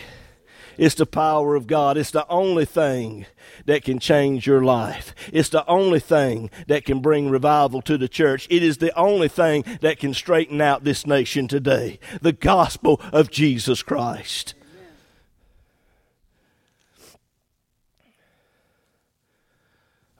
It's 0.76 0.94
the 0.94 1.06
power 1.06 1.54
of 1.54 1.66
God. 1.66 1.96
It's 1.96 2.10
the 2.10 2.26
only 2.28 2.64
thing 2.64 3.26
that 3.66 3.84
can 3.84 3.98
change 3.98 4.46
your 4.46 4.62
life. 4.62 5.14
It's 5.32 5.48
the 5.48 5.66
only 5.66 6.00
thing 6.00 6.50
that 6.66 6.84
can 6.84 7.00
bring 7.00 7.30
revival 7.30 7.82
to 7.82 7.98
the 7.98 8.08
church. 8.08 8.46
It 8.50 8.62
is 8.62 8.78
the 8.78 8.96
only 8.98 9.28
thing 9.28 9.64
that 9.80 9.98
can 9.98 10.14
straighten 10.14 10.60
out 10.60 10.84
this 10.84 11.06
nation 11.06 11.48
today. 11.48 11.98
The 12.20 12.32
gospel 12.32 13.00
of 13.12 13.30
Jesus 13.30 13.82
Christ. 13.82 14.54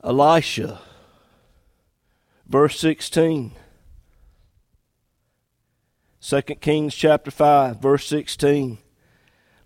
Elisha, 0.03 0.81
verse 2.47 2.79
16. 2.79 3.53
2 6.21 6.43
Kings 6.43 6.95
chapter 6.95 7.31
5, 7.31 7.81
verse 7.81 8.07
16. 8.07 8.79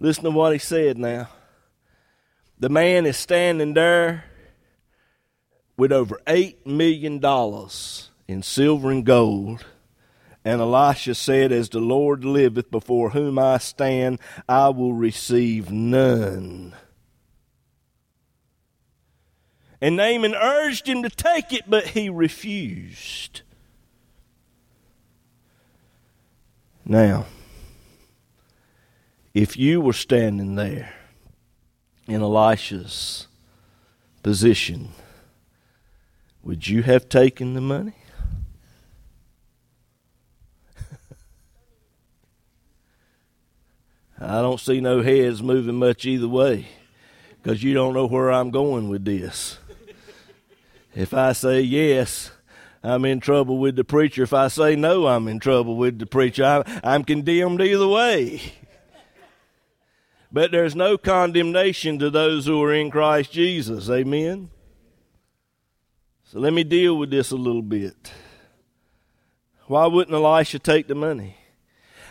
Listen 0.00 0.24
to 0.24 0.30
what 0.30 0.52
he 0.52 0.58
said 0.58 0.98
now. 0.98 1.28
The 2.58 2.68
man 2.68 3.06
is 3.06 3.16
standing 3.16 3.74
there 3.74 4.24
with 5.76 5.92
over 5.92 6.20
$8 6.26 6.66
million 6.66 7.22
in 8.26 8.42
silver 8.42 8.90
and 8.90 9.04
gold. 9.04 9.64
And 10.44 10.60
Elisha 10.60 11.14
said, 11.14 11.52
As 11.52 11.68
the 11.68 11.80
Lord 11.80 12.24
liveth 12.24 12.70
before 12.70 13.10
whom 13.10 13.38
I 13.38 13.58
stand, 13.58 14.18
I 14.48 14.68
will 14.68 14.92
receive 14.92 15.70
none. 15.70 16.74
And 19.80 19.96
Naaman 19.96 20.34
urged 20.34 20.88
him 20.88 21.02
to 21.02 21.10
take 21.10 21.52
it, 21.52 21.64
but 21.68 21.88
he 21.88 22.08
refused. 22.08 23.42
Now, 26.84 27.26
if 29.38 29.56
you 29.56 29.80
were 29.80 29.92
standing 29.92 30.56
there 30.56 30.92
in 32.08 32.20
Elisha's 32.22 33.28
position, 34.24 34.88
would 36.42 36.66
you 36.66 36.82
have 36.82 37.08
taken 37.08 37.54
the 37.54 37.60
money? 37.60 37.94
I 44.20 44.42
don't 44.42 44.58
see 44.58 44.80
no 44.80 45.02
heads 45.02 45.40
moving 45.40 45.76
much 45.76 46.04
either 46.04 46.26
way 46.26 46.66
because 47.40 47.62
you 47.62 47.74
don't 47.74 47.94
know 47.94 48.08
where 48.08 48.32
I'm 48.32 48.50
going 48.50 48.88
with 48.88 49.04
this. 49.04 49.58
If 50.96 51.14
I 51.14 51.32
say 51.32 51.60
yes, 51.60 52.32
I'm 52.82 53.04
in 53.04 53.20
trouble 53.20 53.58
with 53.58 53.76
the 53.76 53.84
preacher. 53.84 54.24
If 54.24 54.32
I 54.32 54.48
say 54.48 54.74
no, 54.74 55.06
I'm 55.06 55.28
in 55.28 55.38
trouble 55.38 55.76
with 55.76 56.00
the 56.00 56.06
preacher. 56.06 56.44
I'm, 56.44 56.64
I'm 56.82 57.04
condemned 57.04 57.62
either 57.62 57.86
way. 57.86 58.40
But 60.30 60.50
there's 60.50 60.76
no 60.76 60.98
condemnation 60.98 61.98
to 62.00 62.10
those 62.10 62.46
who 62.46 62.62
are 62.62 62.72
in 62.72 62.90
Christ 62.90 63.32
Jesus. 63.32 63.88
Amen? 63.88 64.50
So 66.24 66.38
let 66.38 66.52
me 66.52 66.64
deal 66.64 66.96
with 66.98 67.10
this 67.10 67.30
a 67.30 67.36
little 67.36 67.62
bit. 67.62 68.12
Why 69.66 69.86
wouldn't 69.86 70.14
Elisha 70.14 70.58
take 70.58 70.86
the 70.86 70.94
money? 70.94 71.36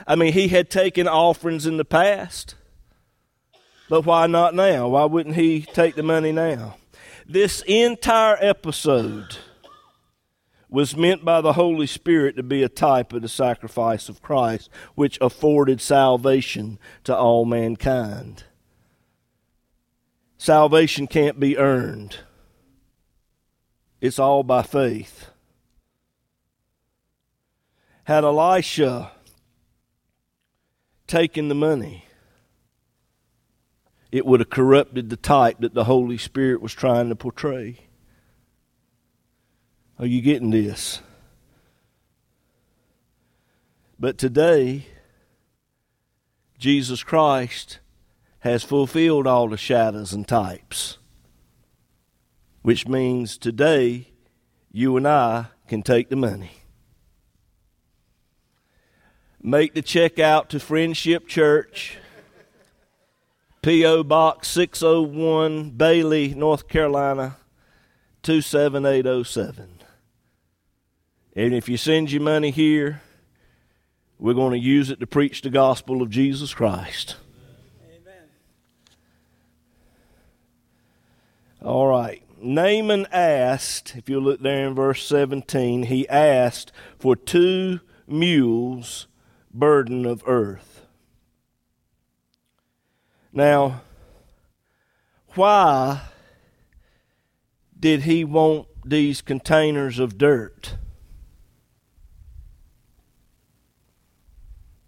I 0.08 0.15
mean, 0.15 0.34
he 0.34 0.47
had 0.47 0.69
taken 0.69 1.08
offerings 1.08 1.65
in 1.65 1.77
the 1.77 1.86
past, 1.86 2.56
but 3.89 4.06
why 4.06 4.27
not 4.27 4.56
now? 4.56 4.88
Why 4.89 5.06
wouldn't 5.06 5.36
he 5.36 5.62
take 5.62 5.95
the 5.95 6.03
money 6.03 6.32
now? 6.32 6.77
This 7.27 7.62
entire 7.67 8.38
episode 8.39 9.38
was 10.69 10.97
meant 10.97 11.23
by 11.23 11.39
the 11.41 11.53
Holy 11.53 11.88
Spirit 11.88 12.36
to 12.36 12.43
be 12.43 12.62
a 12.62 12.69
type 12.69 13.13
of 13.13 13.21
the 13.21 13.30
sacrifice 13.30 14.10
of 14.10 14.21
Christ, 14.21 14.69
which 14.95 15.17
afforded 15.21 15.80
salvation 15.80 16.77
to 17.06 17.15
all 17.15 17.45
mankind. 17.45 18.43
Salvation 20.38 21.08
can't 21.08 21.39
be 21.39 21.58
earned, 21.58 22.17
it's 24.01 24.19
all 24.19 24.43
by 24.43 24.62
faith. 24.62 25.30
Had 28.03 28.23
Elisha 28.23 29.12
taken 31.08 31.47
the 31.47 31.56
money, 31.56 32.06
it 34.12 34.25
would 34.25 34.39
have 34.39 34.49
corrupted 34.49 35.10
the 35.10 35.17
type 35.17 35.58
that 35.60 35.73
the 35.73 35.86
Holy 35.86 36.17
Spirit 36.17 36.62
was 36.62 36.73
trying 36.73 37.10
to 37.10 37.15
portray. 37.15 37.87
Are 39.99 40.05
you 40.05 40.21
getting 40.21 40.51
this? 40.51 41.01
But 43.99 44.19
today, 44.19 44.86
Jesus 46.60 47.03
Christ 47.03 47.79
has 48.39 48.63
fulfilled 48.63 49.25
all 49.25 49.49
the 49.49 49.57
shadows 49.57 50.13
and 50.13 50.27
types, 50.27 50.99
which 52.62 52.88
means 52.88 53.39
today 53.39 54.10
you 54.71 54.97
and 54.97 55.07
I 55.07 55.47
can 55.67 55.81
take 55.81 56.10
the 56.10 56.15
money. 56.15 56.51
Make 59.41 59.73
the 59.73 59.81
check 59.81 60.19
out 60.19 60.49
to 60.51 60.60
Friendship 60.60 61.27
Church, 61.27 61.97
P.O. 63.63 64.03
Box 64.03 64.47
601, 64.49 65.71
Bailey, 65.71 66.36
North 66.36 66.67
Carolina 66.67 67.38
27807. 68.21 69.77
And 71.38 71.54
if 71.54 71.69
you 71.69 71.78
send 71.78 72.12
your 72.12 72.23
money 72.23 72.50
here, 72.50 73.04
we're 74.17 74.34
going 74.34 74.54
to 74.54 74.60
use 74.60 74.89
it 74.89 75.00
to 75.02 75.06
preach 75.06 75.43
the 75.43 75.52
gospel 75.52 76.02
of 76.02 76.10
Jesus 76.10 76.52
Christ. 76.52 77.15
Amen. 77.88 78.23
All 81.63 81.86
right. 81.86 82.23
Naaman 82.41 83.06
asked, 83.12 83.95
if 83.95 84.10
you 84.10 84.19
look 84.19 84.41
there 84.41 84.67
in 84.67 84.73
verse 84.73 85.06
17, 85.06 85.84
he 85.84 86.10
asked 86.10 86.71
for 86.97 87.15
two 87.15 87.82
mules 88.08 89.06
burden 89.54 90.08
of 90.08 90.23
earth. 90.26 90.88
Now, 93.32 93.82
why 95.36 96.02
did 97.80 98.02
he 98.02 98.23
want 98.23 98.67
these 98.84 99.21
containers 99.21 100.00
of 100.00 100.17
dirt? 100.17 100.78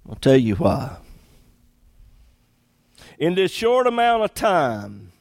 I'll 0.10 0.16
tell 0.16 0.38
you 0.38 0.56
why. 0.56 0.98
In 3.20 3.36
this 3.36 3.52
short 3.52 3.86
amount 3.86 4.24
of 4.24 4.34
time, 4.34 5.12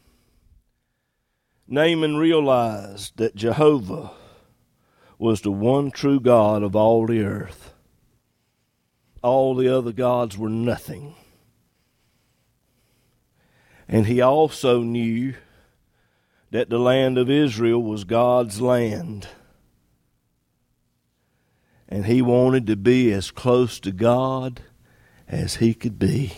Naaman 1.67 2.17
realized 2.17 3.19
that 3.19 3.35
Jehovah 3.35 4.13
was 5.19 5.43
the 5.43 5.53
one 5.53 5.91
true 5.91 6.21
God 6.21 6.63
of 6.63 6.75
all 6.75 7.07
the 7.07 7.23
earth. 7.23 7.75
All 9.23 9.55
the 9.55 9.69
other 9.69 9.93
gods 9.93 10.39
were 10.39 10.49
nothing. 10.49 11.15
And 13.87 14.07
he 14.07 14.23
also 14.23 14.81
knew 14.83 15.35
that 16.51 16.71
the 16.71 16.79
land 16.79 17.19
of 17.19 17.29
Israel 17.29 17.83
was 17.83 18.05
God's 18.05 18.61
land. 18.63 19.29
And 21.89 22.07
he 22.07 22.23
wanted 22.23 22.67
to 22.69 22.77
be 22.77 23.13
as 23.13 23.31
close 23.31 23.81
to 23.81 23.93
God 23.93 24.63
as 25.29 25.57
he 25.57 25.75
could 25.75 25.99
be. 25.99 26.33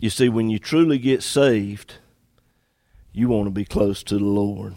You 0.00 0.10
see, 0.10 0.28
when 0.28 0.50
you 0.50 0.58
truly 0.58 0.98
get 0.98 1.22
saved, 1.22 1.94
you 3.12 3.28
want 3.28 3.46
to 3.46 3.50
be 3.50 3.64
close 3.64 4.02
to 4.04 4.18
the 4.18 4.24
Lord. 4.24 4.74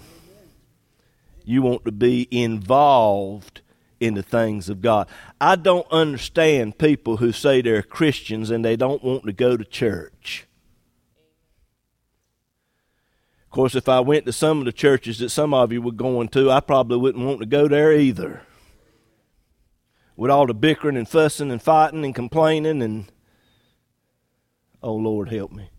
You 1.43 1.61
want 1.61 1.83
to 1.85 1.91
be 1.91 2.27
involved 2.31 3.61
in 3.99 4.13
the 4.13 4.23
things 4.23 4.69
of 4.69 4.81
God. 4.81 5.09
I 5.41 5.57
don't 5.57 5.87
understand 5.91 6.77
people 6.77 7.17
who 7.17 7.33
say 7.33 7.61
they're 7.61 7.81
Christians 7.81 8.49
and 8.49 8.63
they 8.63 8.77
don't 8.77 9.03
want 9.03 9.25
to 9.25 9.33
go 9.33 9.57
to 9.57 9.65
church. 9.65 10.45
Of 13.43 13.51
course, 13.51 13.75
if 13.75 13.89
I 13.89 13.99
went 13.99 14.25
to 14.25 14.31
some 14.31 14.59
of 14.59 14.65
the 14.65 14.71
churches 14.71 15.19
that 15.19 15.29
some 15.29 15.53
of 15.53 15.73
you 15.73 15.81
were 15.81 15.91
going 15.91 16.29
to, 16.29 16.49
I 16.49 16.61
probably 16.61 16.97
wouldn't 16.97 17.25
want 17.25 17.39
to 17.39 17.45
go 17.45 17.67
there 17.67 17.91
either 17.91 18.43
with 20.19 20.29
all 20.29 20.45
the 20.45 20.53
bickering 20.53 20.97
and 20.97 21.07
fussing 21.07 21.49
and 21.49 21.61
fighting 21.61 22.03
and 22.03 22.13
complaining 22.13 22.81
and 22.81 23.05
oh 24.83 24.95
Lord 24.95 25.29
help 25.29 25.53
me. 25.53 25.69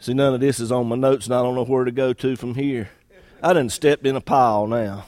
See 0.00 0.14
none 0.14 0.34
of 0.34 0.40
this 0.40 0.58
is 0.58 0.72
on 0.72 0.88
my 0.88 0.96
notes 0.96 1.26
and 1.26 1.34
I 1.36 1.40
don't 1.40 1.54
know 1.54 1.64
where 1.64 1.84
to 1.84 1.92
go 1.92 2.12
to 2.12 2.34
from 2.34 2.56
here. 2.56 2.90
I 3.40 3.52
done 3.52 3.68
stepped 3.68 4.04
in 4.04 4.16
a 4.16 4.20
pile 4.20 4.66
now. 4.66 5.04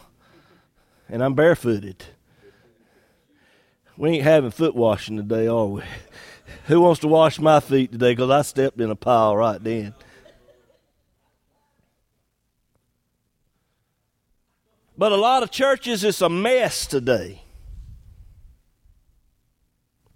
And 1.09 1.21
I'm 1.21 1.35
barefooted. 1.35 2.05
We 3.97 4.11
ain't 4.11 4.23
having 4.23 4.53
foot 4.53 4.77
washing 4.77 5.17
today, 5.17 5.49
are 5.49 5.67
we? 5.67 5.83
Who 6.67 6.83
wants 6.83 7.01
to 7.01 7.09
wash 7.09 7.41
my 7.41 7.59
feet 7.59 7.91
today? 7.91 8.13
Because 8.13 8.31
I 8.31 8.43
stepped 8.43 8.81
in 8.81 8.91
a 8.91 8.95
pile 8.95 9.37
right 9.37 9.61
then. 9.61 9.95
But 14.97 15.11
a 15.11 15.17
lot 15.17 15.43
of 15.43 15.51
churches, 15.51 16.05
it's 16.05 16.21
a 16.21 16.29
mess 16.29 16.87
today. 16.87 17.43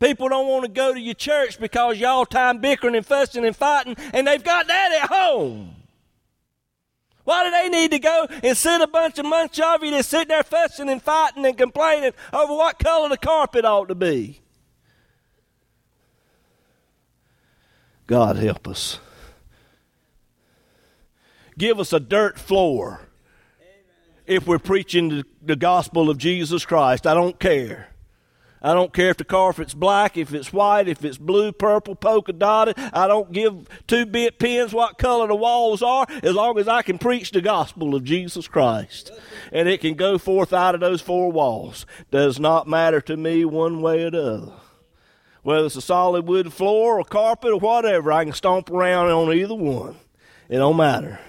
People 0.04 0.28
don't 0.28 0.46
want 0.46 0.66
to 0.66 0.70
go 0.70 0.92
to 0.92 1.00
your 1.00 1.14
church 1.14 1.58
because 1.58 1.96
y'all 1.96 2.26
time 2.26 2.58
bickering 2.58 2.94
and 2.94 3.06
fussing 3.06 3.46
and 3.46 3.56
fighting, 3.56 3.96
and 4.12 4.26
they've 4.26 4.44
got 4.44 4.66
that 4.66 5.00
at 5.00 5.08
home. 5.08 5.76
Why 7.24 7.44
do 7.44 7.50
they 7.50 7.70
need 7.70 7.90
to 7.92 7.98
go 7.98 8.26
and 8.42 8.54
send 8.54 8.82
a 8.82 8.86
bunch 8.86 9.18
of 9.18 9.24
bunch 9.24 9.58
of 9.58 9.82
you 9.82 9.92
that 9.92 10.04
sit 10.04 10.28
there 10.28 10.42
fussing 10.42 10.90
and 10.90 11.02
fighting 11.02 11.46
and 11.46 11.56
complaining 11.56 12.12
over 12.34 12.52
what 12.52 12.78
color 12.78 13.08
the 13.08 13.16
carpet 13.16 13.64
ought 13.64 13.88
to 13.88 13.94
be? 13.94 14.42
God 18.06 18.36
help 18.36 18.68
us. 18.68 19.00
Give 21.56 21.80
us 21.80 21.94
a 21.94 22.00
dirt 22.00 22.38
floor 22.38 23.08
if 24.26 24.46
we're 24.46 24.58
preaching 24.58 25.24
the 25.40 25.56
gospel 25.56 26.10
of 26.10 26.18
Jesus 26.18 26.66
Christ. 26.66 27.06
I 27.06 27.14
don't 27.14 27.40
care. 27.40 27.93
I 28.64 28.72
don't 28.72 28.94
care 28.94 29.10
if 29.10 29.18
the 29.18 29.24
carpet's 29.24 29.74
black, 29.74 30.16
if 30.16 30.32
it's 30.32 30.50
white, 30.50 30.88
if 30.88 31.04
it's 31.04 31.18
blue, 31.18 31.52
purple, 31.52 31.94
polka 31.94 32.32
dotted. 32.32 32.78
I 32.78 33.06
don't 33.06 33.30
give 33.30 33.68
two 33.86 34.06
bit 34.06 34.38
pins 34.38 34.72
what 34.72 34.96
color 34.96 35.26
the 35.26 35.34
walls 35.34 35.82
are 35.82 36.06
as 36.22 36.34
long 36.34 36.58
as 36.58 36.66
I 36.66 36.80
can 36.80 36.96
preach 36.96 37.30
the 37.30 37.42
gospel 37.42 37.94
of 37.94 38.04
Jesus 38.04 38.48
Christ. 38.48 39.10
And 39.52 39.68
it 39.68 39.82
can 39.82 39.96
go 39.96 40.16
forth 40.16 40.54
out 40.54 40.74
of 40.74 40.80
those 40.80 41.02
four 41.02 41.30
walls. 41.30 41.84
Does 42.10 42.40
not 42.40 42.66
matter 42.66 43.02
to 43.02 43.18
me 43.18 43.44
one 43.44 43.82
way 43.82 44.04
or 44.04 44.10
the 44.10 44.32
other. 44.32 44.52
Whether 45.42 45.66
it's 45.66 45.76
a 45.76 45.82
solid 45.82 46.26
wood 46.26 46.50
floor 46.50 46.98
or 46.98 47.04
carpet 47.04 47.52
or 47.52 47.58
whatever, 47.58 48.10
I 48.10 48.24
can 48.24 48.32
stomp 48.32 48.70
around 48.70 49.10
on 49.10 49.30
either 49.30 49.54
one. 49.54 49.96
It 50.48 50.56
don't 50.56 50.78
matter. 50.78 51.20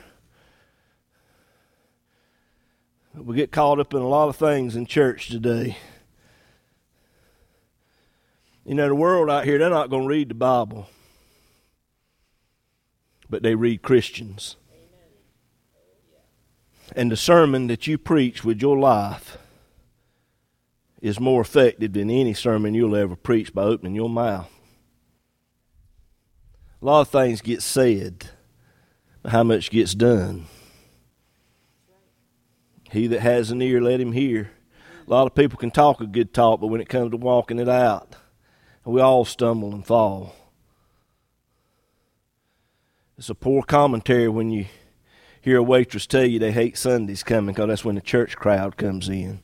We 3.14 3.36
get 3.36 3.52
caught 3.52 3.82
up 3.82 3.94
in 3.94 4.00
a 4.00 4.08
lot 4.08 4.30
of 4.30 4.38
things 4.38 4.78
in 4.78 4.86
church 4.86 5.28
today. 5.28 5.76
You 8.66 8.74
know, 8.74 8.88
the 8.88 8.96
world 8.96 9.30
out 9.30 9.46
here, 9.46 9.60
they're 9.60 9.70
not 9.70 9.92
going 9.92 10.04
to 10.04 10.10
read 10.10 10.30
the 10.30 10.36
Bible, 10.36 10.90
but 13.30 13.44
they 13.44 13.54
read 13.54 13.84
Christians. 13.84 14.56
And 16.96 17.12
the 17.12 17.18
sermon 17.18 17.68
that 17.68 17.86
you 17.86 18.00
preach 18.00 18.44
with 18.44 18.62
your 18.62 18.78
life 18.78 19.38
is 21.00 21.20
more 21.20 21.42
effective 21.42 21.94
than 21.94 22.10
any 22.10 22.34
sermon 22.34 22.74
you'll 22.74 22.96
ever 22.96 23.16
preach 23.16 23.54
by 23.54 23.62
opening 23.62 23.94
your 23.94 24.10
mouth. 24.10 24.50
A 26.82 26.86
lot 26.86 27.02
of 27.02 27.10
things 27.10 27.42
get 27.42 27.62
said, 27.62 28.32
but 29.22 29.32
how 29.32 29.44
much 29.44 29.70
gets 29.70 29.94
done? 29.94 30.48
He 32.92 33.06
that 33.08 33.22
has 33.22 33.52
an 33.52 33.62
ear, 33.62 33.82
let 33.82 34.02
him 34.02 34.12
hear. 34.12 34.52
A 35.06 35.10
lot 35.10 35.28
of 35.28 35.36
people 35.36 35.58
can 35.60 35.70
talk 35.70 36.02
a 36.02 36.08
good 36.08 36.34
talk, 36.34 36.62
but 36.62 36.68
when 36.68 36.82
it 36.82 36.90
comes 36.90 37.12
to 37.12 37.18
walking 37.18 37.60
it 37.60 37.70
out, 37.70 38.16
we 38.86 39.02
all 39.02 39.26
stumble 39.26 39.74
and 39.74 39.86
fall. 39.86 40.36
It's 43.18 43.30
a 43.30 43.36
poor 43.36 43.64
commentary 43.64 44.28
when 44.28 44.50
you 44.50 44.66
hear 45.42 45.58
a 45.58 45.64
waitress 45.64 46.06
tell 46.06 46.26
you 46.26 46.40
they 46.40 46.52
hate 46.52 46.78
Sundays 46.78 47.24
coming 47.24 47.54
because 47.54 47.68
that's 47.68 47.86
when 47.86 47.96
the 47.96 48.02
church 48.02 48.36
crowd 48.36 48.78
comes 48.78 49.10
in. 49.10 49.40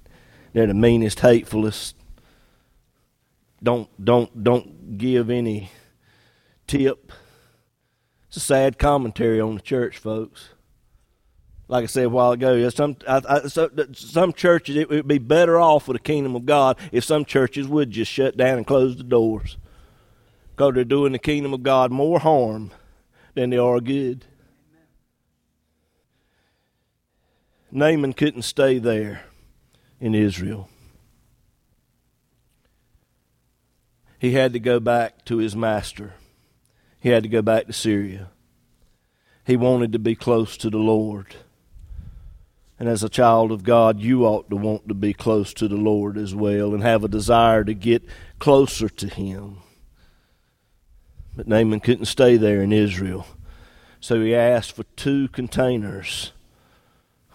They're 0.53 0.67
the 0.67 0.73
meanest, 0.73 1.21
hatefulest. 1.21 1.95
Don't 3.63 3.89
don't 4.03 4.43
don't 4.43 4.97
give 4.97 5.29
any 5.29 5.71
tip. 6.67 7.11
It's 8.27 8.37
a 8.37 8.41
sad 8.41 8.77
commentary 8.77 9.39
on 9.39 9.55
the 9.55 9.61
church, 9.61 9.97
folks. 9.97 10.49
Like 11.71 11.83
I 11.83 11.87
said 11.87 12.03
a 12.03 12.09
while 12.09 12.33
ago, 12.33 12.67
some 12.67 12.97
I, 13.07 13.21
I, 13.29 13.47
some 13.93 14.33
churches 14.33 14.75
it 14.75 14.89
would 14.89 15.07
be 15.07 15.19
better 15.19 15.57
off 15.57 15.85
for 15.85 15.93
the 15.93 15.99
kingdom 15.99 16.35
of 16.35 16.45
God 16.45 16.77
if 16.91 17.05
some 17.05 17.23
churches 17.23 17.65
would 17.65 17.91
just 17.91 18.11
shut 18.11 18.35
down 18.35 18.57
and 18.57 18.67
close 18.67 18.97
the 18.97 19.03
doors, 19.03 19.57
because 20.51 20.73
they're 20.73 20.83
doing 20.83 21.13
the 21.13 21.17
kingdom 21.17 21.53
of 21.53 21.63
God 21.63 21.89
more 21.89 22.19
harm 22.19 22.71
than 23.35 23.51
they 23.51 23.57
are 23.57 23.79
good. 23.79 24.25
Naaman 27.71 28.11
couldn't 28.11 28.41
stay 28.41 28.77
there 28.77 29.23
in 30.01 30.13
Israel. 30.13 30.67
He 34.19 34.33
had 34.33 34.51
to 34.51 34.59
go 34.59 34.81
back 34.81 35.23
to 35.23 35.37
his 35.37 35.55
master. 35.55 36.15
He 36.99 37.07
had 37.07 37.23
to 37.23 37.29
go 37.29 37.41
back 37.41 37.67
to 37.67 37.73
Syria. 37.73 38.27
He 39.45 39.55
wanted 39.55 39.93
to 39.93 39.99
be 39.99 40.15
close 40.15 40.57
to 40.57 40.69
the 40.69 40.77
Lord. 40.77 41.33
And 42.81 42.89
as 42.89 43.03
a 43.03 43.09
child 43.09 43.51
of 43.51 43.63
God, 43.63 43.99
you 43.99 44.25
ought 44.25 44.49
to 44.49 44.55
want 44.55 44.87
to 44.87 44.95
be 44.95 45.13
close 45.13 45.53
to 45.53 45.67
the 45.67 45.75
Lord 45.75 46.17
as 46.17 46.33
well 46.33 46.73
and 46.73 46.81
have 46.81 47.03
a 47.03 47.07
desire 47.07 47.63
to 47.63 47.75
get 47.75 48.01
closer 48.39 48.89
to 48.89 49.07
Him. 49.07 49.57
But 51.35 51.47
Naaman 51.47 51.81
couldn't 51.81 52.05
stay 52.05 52.37
there 52.37 52.63
in 52.63 52.73
Israel. 52.73 53.27
So 53.99 54.19
he 54.19 54.33
asked 54.33 54.71
for 54.71 54.81
two 54.95 55.27
containers 55.27 56.31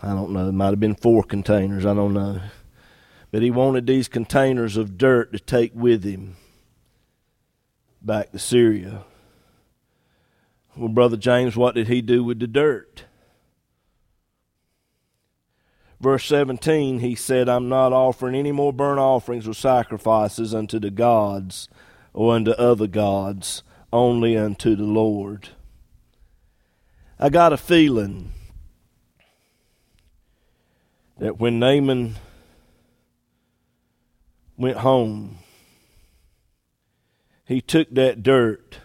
I 0.03 0.09
don't 0.15 0.33
know. 0.33 0.49
It 0.49 0.53
might 0.53 0.71
have 0.71 0.81
been 0.81 0.97
four 0.97 1.23
containers. 1.23 1.87
I 1.87 1.95
don't 1.95 2.13
know. 2.13 2.41
But 3.31 3.43
he 3.43 3.53
wanted 3.53 3.87
these 3.87 4.09
containers 4.09 4.77
of 4.77 4.99
dirt 4.99 5.33
to 5.33 5.39
take 5.39 5.71
with 5.77 6.03
him 6.03 6.35
back 8.03 8.33
to 8.33 8.41
Syria. 8.41 9.05
Well, 10.77 10.89
Brother 10.89 11.17
James, 11.17 11.57
what 11.57 11.77
did 11.77 11.87
he 11.87 12.03
do 12.03 12.25
with 12.25 12.41
the 12.41 12.49
dirt? 12.49 13.05
Verse 16.01 16.27
17, 16.27 16.99
he 16.99 17.15
said, 17.15 17.49
I'm 17.49 17.69
not 17.69 17.93
offering 17.93 18.35
any 18.35 18.53
more 18.53 18.73
burnt 18.73 19.01
offerings 19.01 19.49
or 19.49 19.55
sacrifices 19.55 20.55
unto 20.55 20.79
the 20.79 20.91
gods 20.91 21.69
or 22.13 22.35
unto 22.35 22.51
other 22.53 22.87
gods, 22.87 23.63
only 23.93 24.37
unto 24.37 24.77
the 24.77 24.85
Lord. 24.85 25.51
I 27.19 27.31
got 27.31 27.53
a 27.55 27.57
feeling 27.57 28.33
that 31.19 31.41
when 31.41 31.59
Naaman 31.59 32.17
went 34.59 34.79
home, 34.79 35.39
he 37.47 37.63
took 37.63 37.89
that 37.95 38.23
dirt 38.23 38.81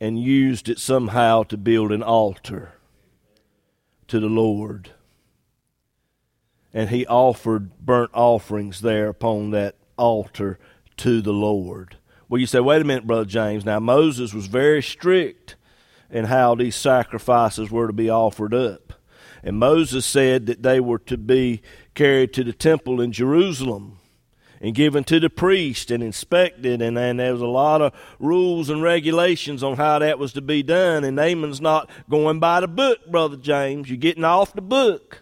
and 0.00 0.18
used 0.18 0.70
it 0.70 0.78
somehow 0.78 1.42
to 1.44 1.56
build 1.58 1.92
an 1.92 2.02
altar 2.02 2.72
to 4.08 4.18
the 4.18 4.26
Lord. 4.26 4.90
And 6.74 6.90
he 6.90 7.06
offered 7.06 7.84
burnt 7.84 8.10
offerings 8.14 8.80
there 8.80 9.08
upon 9.08 9.50
that 9.50 9.76
altar 9.96 10.58
to 10.98 11.20
the 11.20 11.32
Lord. 11.32 11.96
Well, 12.28 12.40
you 12.40 12.46
say, 12.46 12.60
wait 12.60 12.80
a 12.80 12.84
minute, 12.84 13.06
Brother 13.06 13.26
James. 13.26 13.64
Now, 13.64 13.78
Moses 13.78 14.32
was 14.32 14.46
very 14.46 14.82
strict 14.82 15.56
in 16.10 16.26
how 16.26 16.54
these 16.54 16.76
sacrifices 16.76 17.70
were 17.70 17.86
to 17.86 17.92
be 17.92 18.08
offered 18.08 18.54
up. 18.54 18.94
And 19.42 19.58
Moses 19.58 20.06
said 20.06 20.46
that 20.46 20.62
they 20.62 20.78
were 20.78 21.00
to 21.00 21.16
be 21.16 21.62
carried 21.94 22.32
to 22.34 22.44
the 22.44 22.52
temple 22.52 23.00
in 23.00 23.12
Jerusalem 23.12 23.98
and 24.60 24.74
given 24.74 25.02
to 25.04 25.18
the 25.18 25.28
priest 25.28 25.90
and 25.90 26.02
inspected. 26.02 26.80
And, 26.80 26.96
and 26.96 27.18
there 27.18 27.32
was 27.32 27.42
a 27.42 27.46
lot 27.46 27.82
of 27.82 27.92
rules 28.20 28.70
and 28.70 28.82
regulations 28.82 29.62
on 29.62 29.76
how 29.76 29.98
that 29.98 30.18
was 30.18 30.32
to 30.34 30.40
be 30.40 30.62
done. 30.62 31.02
And 31.02 31.16
Naaman's 31.16 31.60
not 31.60 31.90
going 32.08 32.38
by 32.38 32.60
the 32.60 32.68
book, 32.68 33.10
Brother 33.10 33.36
James. 33.36 33.90
You're 33.90 33.96
getting 33.96 34.24
off 34.24 34.54
the 34.54 34.62
book. 34.62 35.21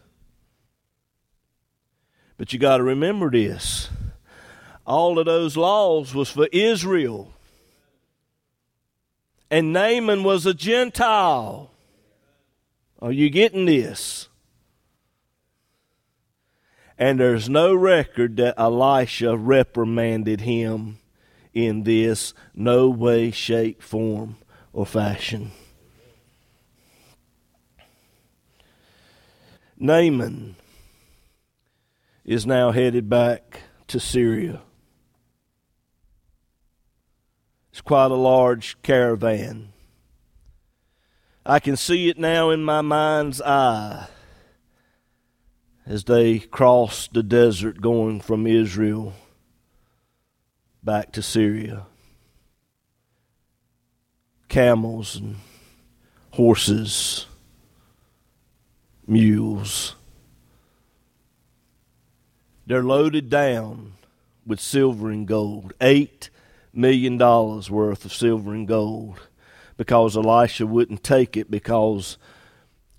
But 2.41 2.55
you 2.55 2.59
got 2.59 2.79
to 2.79 2.83
remember 2.83 3.31
this 3.31 3.91
all 4.87 5.19
of 5.19 5.27
those 5.27 5.59
laws 5.59 6.15
was 6.15 6.31
for 6.31 6.49
Israel. 6.51 7.35
And 9.51 9.75
Naaman 9.75 10.25
was 10.25 10.47
a 10.47 10.55
Gentile. 10.55 11.71
Are 13.03 13.13
you 13.13 13.29
getting 13.29 13.67
this? 13.67 14.31
And 16.97 17.21
there's 17.21 17.51
no 17.51 17.75
record 17.75 18.39
that 18.39 18.55
Elisha 18.57 19.37
reprimanded 19.37 20.41
him 20.41 20.99
in 21.53 21.83
this 21.83 22.33
no 22.55 22.89
way, 22.89 23.33
shape, 23.33 23.83
form, 23.83 24.37
or 24.73 24.87
fashion. 24.87 25.51
Naaman 29.79 30.57
is 32.31 32.47
now 32.47 32.71
headed 32.71 33.09
back 33.09 33.63
to 33.89 33.99
Syria. 33.99 34.61
It's 37.73 37.81
quite 37.81 38.13
a 38.13 38.15
large 38.15 38.81
caravan. 38.83 39.73
I 41.45 41.59
can 41.59 41.77
see 41.77 42.09
it 42.09 42.19
now 42.19 42.51
in 42.51 42.63
my 42.63 42.83
mind's 42.83 43.43
eye 43.43 44.07
as 45.85 46.05
they 46.05 46.39
cross 46.39 47.09
the 47.09 47.25
desert 47.25 47.81
going 47.81 48.21
from 48.21 48.47
Israel 48.47 49.13
back 50.85 51.11
to 51.15 51.23
Syria. 51.23 51.87
Camels 54.49 55.17
and 55.17 55.35
horses, 56.31 57.27
mules. 59.05 59.97
They're 62.71 62.85
loaded 62.85 63.29
down 63.29 63.95
with 64.47 64.61
silver 64.61 65.11
and 65.11 65.27
gold. 65.27 65.73
Eight 65.81 66.31
million 66.73 67.19
dollars 67.19 67.69
worth 67.69 68.05
of 68.05 68.13
silver 68.13 68.55
and 68.55 68.69
gold 68.69 69.19
because 69.77 70.17
Elisha 70.17 70.69
wouldn't 70.69 71.03
take 71.03 71.37
it 71.37 71.51
because 71.51 72.17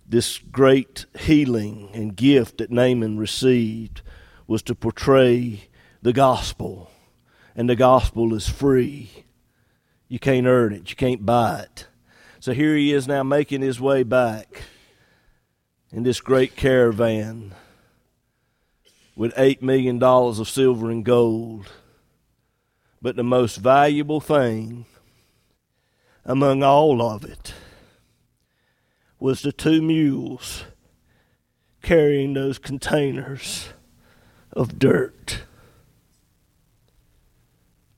this 0.06 0.40
great 0.40 1.06
healing 1.18 1.90
and 1.94 2.18
gift 2.18 2.58
that 2.58 2.70
Naaman 2.70 3.18
received 3.18 4.02
was 4.46 4.62
to 4.64 4.76
portray 4.76 5.70
the 6.02 6.12
gospel. 6.12 6.92
And 7.56 7.70
the 7.70 7.78
gospel 7.78 8.34
is 8.34 8.50
free. 8.50 9.24
You 10.10 10.20
can't 10.20 10.48
earn 10.48 10.74
it, 10.74 10.90
you 10.90 10.98
can't 10.98 11.26
buy 11.26 11.62
it. 11.62 11.88
So 12.42 12.52
here 12.52 12.76
he 12.76 12.92
is 12.92 13.08
now 13.08 13.24
making 13.24 13.62
his 13.62 13.80
way 13.80 14.04
back 14.04 14.64
in 15.94 16.04
this 16.04 16.20
great 16.20 16.58
caravan 16.58 17.54
with 19.16 19.34
$8 19.36 19.62
million 19.62 20.02
of 20.02 20.50
silver 20.50 20.90
and 20.90 21.04
gold. 21.04 21.68
But 23.02 23.16
the 23.16 23.24
most 23.24 23.58
valuable 23.58 24.22
thing 24.22 24.86
among 26.24 26.64
all 26.64 27.02
of 27.02 27.24
it 27.26 27.54
was 29.20 29.42
the 29.42 29.52
two 29.52 29.82
mules 29.82 30.66
carrying 31.82 32.34
those 32.34 32.58
containers 32.58 33.70
of 34.54 34.78
dirt. 34.78 35.44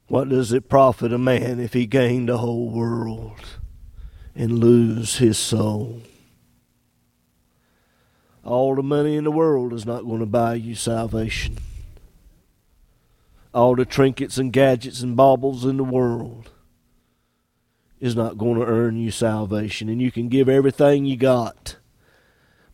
What 0.08 0.30
does 0.30 0.52
it 0.52 0.70
profit 0.70 1.12
a 1.12 1.18
man 1.18 1.60
if 1.60 1.74
he 1.74 1.86
gain 1.86 2.28
the 2.28 2.38
whole 2.38 2.70
world 2.70 3.46
and 4.36 4.60
lose 4.60 5.18
his 5.18 5.38
soul? 5.38 6.02
All 8.44 8.76
the 8.76 8.84
money 8.84 9.16
in 9.16 9.24
the 9.24 9.32
world 9.32 9.74
is 9.74 9.86
not 9.86 10.04
going 10.04 10.20
to 10.20 10.26
buy 10.26 10.56
you 10.56 10.76
salvation. 10.76 11.58
All 13.54 13.76
the 13.76 13.86
trinkets 13.86 14.38
and 14.38 14.52
gadgets 14.52 15.02
and 15.02 15.16
baubles 15.16 15.64
in 15.64 15.78
the 15.78 15.84
world 15.84 16.50
is 18.02 18.16
not 18.16 18.38
going 18.38 18.60
to 18.60 18.66
earn 18.66 18.98
you 18.98 19.12
salvation. 19.12 19.88
And 19.88 20.02
you 20.02 20.12
can 20.12 20.28
give 20.28 20.50
everything 20.50 21.06
you 21.06 21.16
got, 21.16 21.78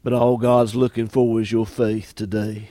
but 0.04 0.14
all 0.14 0.38
God's 0.38 0.74
looking 0.74 1.08
for 1.08 1.40
is 1.40 1.52
your 1.52 1.68
faith 1.68 2.16
today. 2.16 2.70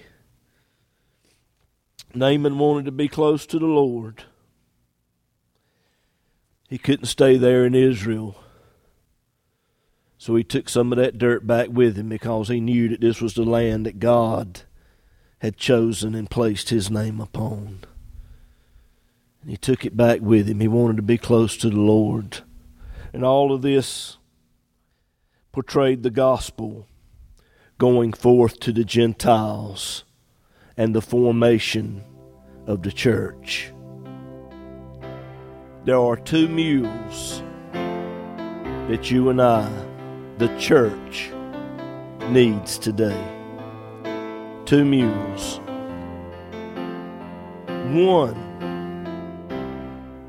Naaman 2.15 2.59
wanted 2.59 2.87
to 2.87 2.93
be 2.93 3.07
close 3.07 3.47
to 3.47 3.59
the 3.59 3.67
Lord. 3.67 4.25
He 6.69 6.79
couldn't 6.79 7.07
stay 7.07 7.37
there 7.37 7.65
in 7.65 7.75
Israel. 7.75 8.43
So 10.19 10.35
he 10.35 10.45
took 10.45 10.69
some 10.69 10.93
of 10.93 10.99
that 10.99 11.17
dirt 11.17 11.47
back 11.47 11.69
with 11.71 11.97
him 11.97 12.09
because 12.09 12.49
he 12.49 12.61
knew 12.61 12.89
that 12.89 13.01
this 13.01 13.21
was 13.21 13.35
the 13.35 13.45
land 13.45 13.87
that 13.87 14.01
God 14.01 14.63
had 15.39 15.57
chosen 15.57 16.15
and 16.15 16.29
placed 16.29 16.71
his 16.71 16.91
name 16.91 17.21
upon. 17.21 17.81
And 19.41 19.51
he 19.51 19.57
took 19.57 19.87
it 19.87 19.97
back 19.97 20.21
with 20.21 20.49
him. 20.49 20.61
He 20.61 20.69
wanted 20.69 20.97
to 20.97 21.03
be 21.03 21.19
close 21.19 21.57
to 21.59 21.71
the 21.71 21.81
Lord 21.81 22.43
and 23.13 23.25
all 23.25 23.53
of 23.53 23.63
this 23.63 24.19
portrayed 25.53 26.03
the 26.03 26.11
gospel 26.11 26.87
going 27.79 28.13
forth 28.13 28.61
to 28.61 28.73
the 28.73 28.85
Gentiles 28.85 30.05
and 30.77 30.95
the 30.95 31.01
formation 31.01 32.05
of 32.67 32.83
the 32.83 32.93
church. 32.93 33.73
There 35.85 35.99
are 35.99 36.17
two 36.17 36.49
mules 36.49 37.43
that 37.73 39.11
you 39.11 39.31
and 39.31 39.41
I, 39.41 39.71
the 40.39 40.49
church, 40.57 41.33
needs 42.29 42.79
today. 42.79 43.21
Two 44.67 44.85
mules. 44.85 45.59
One 47.91 48.37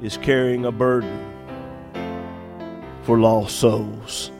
is 0.02 0.18
carrying 0.18 0.66
a 0.66 0.72
burden 0.72 1.28
for 3.04 3.20
lost 3.20 3.60
souls. 3.60 4.32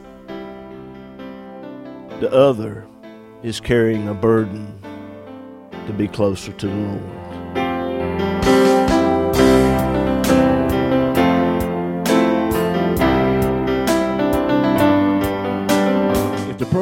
The 2.18 2.32
other 2.32 2.84
is 3.44 3.60
carrying 3.60 4.08
a 4.08 4.14
burden 4.14 4.76
to 5.86 5.92
be 5.92 6.08
closer 6.08 6.52
to 6.52 6.66
the 6.66 6.74
Lord. 6.74 7.19